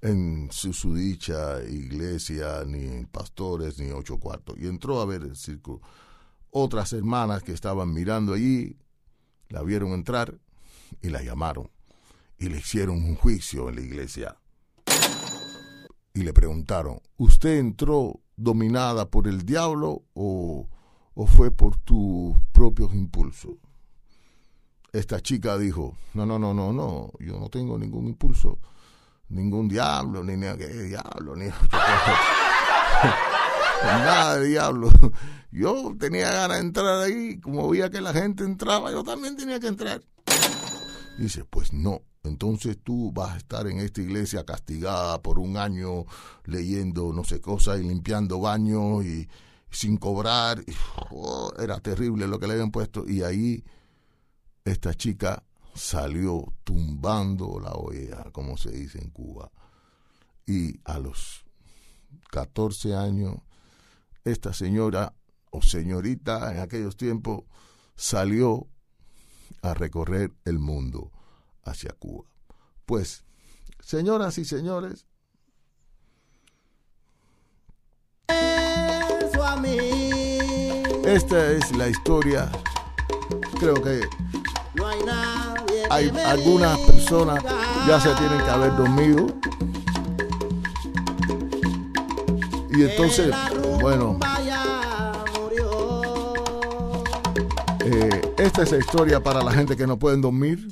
en 0.00 0.48
su 0.52 0.72
sudicha 0.72 1.62
iglesia, 1.64 2.64
ni 2.66 2.84
en 2.84 3.06
pastores, 3.06 3.78
ni 3.78 3.90
ocho 3.90 4.18
cuartos. 4.18 4.56
Y 4.58 4.66
entró 4.66 5.00
a 5.00 5.06
ver 5.06 5.22
el 5.22 5.36
circo. 5.36 5.80
Otras 6.50 6.92
hermanas 6.92 7.42
que 7.42 7.52
estaban 7.52 7.92
mirando 7.92 8.34
allí 8.34 8.76
la 9.48 9.62
vieron 9.62 9.92
entrar 9.92 10.38
y 11.02 11.08
la 11.10 11.22
llamaron 11.22 11.70
y 12.38 12.48
le 12.48 12.58
hicieron 12.58 12.96
un 12.96 13.16
juicio 13.16 13.68
en 13.68 13.76
la 13.76 13.80
iglesia. 13.82 14.36
Y 16.14 16.22
le 16.22 16.32
preguntaron, 16.32 17.00
¿usted 17.16 17.58
entró 17.58 18.20
dominada 18.38 19.10
por 19.10 19.28
el 19.28 19.44
diablo 19.44 20.04
o, 20.14 20.68
o 21.14 21.26
fue 21.26 21.50
por 21.50 21.76
tus 21.76 22.34
propios 22.52 22.94
impulsos? 22.94 23.56
Esta 24.92 25.20
chica 25.20 25.58
dijo, 25.58 25.96
no, 26.14 26.24
no, 26.24 26.38
no, 26.38 26.54
no, 26.54 26.72
no, 26.72 27.10
yo 27.20 27.38
no 27.38 27.50
tengo 27.50 27.78
ningún 27.78 28.06
impulso, 28.06 28.58
ningún 29.28 29.68
diablo, 29.68 30.24
ni, 30.24 30.36
ni 30.36 30.46
diablo, 30.46 31.36
ni 31.36 31.46
nada 33.82 34.36
de 34.38 34.48
diablo. 34.48 34.90
Yo 35.50 35.94
tenía 35.98 36.30
ganas 36.30 36.58
de 36.58 36.62
entrar 36.62 37.02
ahí, 37.02 37.38
como 37.40 37.68
veía 37.68 37.90
que 37.90 38.00
la 38.00 38.12
gente 38.12 38.44
entraba, 38.44 38.90
yo 38.90 39.02
también 39.02 39.36
tenía 39.36 39.60
que 39.60 39.66
entrar. 39.66 40.02
Dice, 41.18 41.44
pues 41.44 41.72
no, 41.72 42.02
entonces 42.28 42.78
tú 42.82 43.12
vas 43.12 43.34
a 43.34 43.36
estar 43.38 43.66
en 43.66 43.78
esta 43.78 44.00
iglesia 44.00 44.44
castigada 44.44 45.20
por 45.20 45.38
un 45.38 45.56
año 45.56 46.04
leyendo 46.44 47.12
no 47.12 47.24
sé 47.24 47.40
cosas 47.40 47.80
y 47.80 47.82
limpiando 47.82 48.38
baños 48.40 49.04
y 49.04 49.28
sin 49.70 49.96
cobrar. 49.96 50.62
Oh, 51.10 51.52
era 51.58 51.80
terrible 51.80 52.26
lo 52.26 52.38
que 52.38 52.46
le 52.46 52.54
habían 52.54 52.70
puesto. 52.70 53.08
Y 53.08 53.22
ahí 53.22 53.64
esta 54.64 54.94
chica 54.94 55.42
salió 55.74 56.52
tumbando 56.64 57.60
la 57.60 57.72
olla, 57.72 58.30
como 58.32 58.56
se 58.56 58.70
dice 58.70 59.00
en 59.00 59.10
Cuba. 59.10 59.50
Y 60.46 60.80
a 60.84 60.98
los 60.98 61.44
14 62.30 62.94
años, 62.94 63.36
esta 64.24 64.52
señora 64.52 65.14
o 65.50 65.62
señorita 65.62 66.52
en 66.52 66.60
aquellos 66.60 66.96
tiempos 66.96 67.44
salió 67.96 68.66
a 69.62 69.74
recorrer 69.74 70.32
el 70.44 70.58
mundo 70.58 71.10
hacia 71.68 71.92
Cuba. 71.92 72.28
Pues, 72.86 73.24
señoras 73.80 74.38
y 74.38 74.44
señores, 74.44 75.06
esta 81.04 81.52
es 81.52 81.76
la 81.76 81.88
historia. 81.88 82.50
Creo 83.58 83.74
que 83.82 84.02
hay 85.90 86.10
algunas 86.26 86.78
personas 86.80 87.42
ya 87.86 88.00
se 88.00 88.14
tienen 88.14 88.38
que 88.38 88.50
haber 88.50 88.76
dormido. 88.76 89.26
Y 92.70 92.82
entonces, 92.82 93.34
bueno, 93.80 94.18
eh, 97.80 98.34
esta 98.38 98.62
es 98.62 98.70
la 98.70 98.78
historia 98.78 99.22
para 99.22 99.42
la 99.42 99.52
gente 99.52 99.76
que 99.76 99.86
no 99.86 99.98
pueden 99.98 100.20
dormir. 100.20 100.68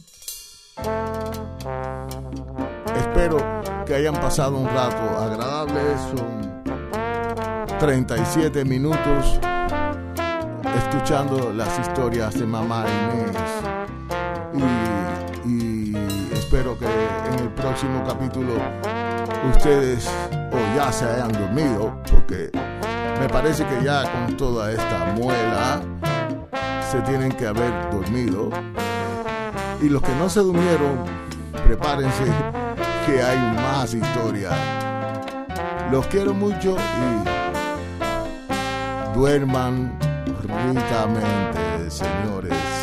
Espero 3.16 3.38
que 3.86 3.94
hayan 3.94 4.14
pasado 4.16 4.58
un 4.58 4.66
rato 4.66 5.18
agradable. 5.18 5.80
Son 6.14 6.62
37 7.78 8.62
minutos 8.66 9.40
escuchando 10.76 11.50
las 11.54 11.78
historias 11.78 12.34
de 12.38 12.44
mamá 12.44 12.84
Inés. 12.84 13.40
Y, 15.46 15.48
y 15.48 16.30
espero 16.30 16.78
que 16.78 16.84
en 16.84 17.38
el 17.38 17.48
próximo 17.54 18.04
capítulo 18.06 18.52
ustedes 19.50 20.06
o 20.52 20.76
ya 20.76 20.92
se 20.92 21.06
hayan 21.06 21.32
dormido, 21.32 21.98
porque 22.10 22.50
me 23.18 23.30
parece 23.30 23.64
que 23.64 23.82
ya 23.82 24.12
con 24.12 24.36
toda 24.36 24.70
esta 24.70 25.14
muela 25.16 25.80
se 26.90 27.00
tienen 27.00 27.32
que 27.32 27.46
haber 27.46 27.72
dormido. 27.90 28.50
Y 29.80 29.88
los 29.88 30.02
que 30.02 30.14
no 30.16 30.28
se 30.28 30.40
durmieron, 30.40 30.98
prepárense 31.66 32.65
que 33.06 33.22
hay 33.22 33.38
más 33.38 33.94
historia. 33.94 34.50
Los 35.92 36.06
quiero 36.08 36.34
mucho 36.34 36.76
y 36.76 37.24
duerman 39.16 39.96
ricamente, 40.42 41.88
señores. 41.90 42.75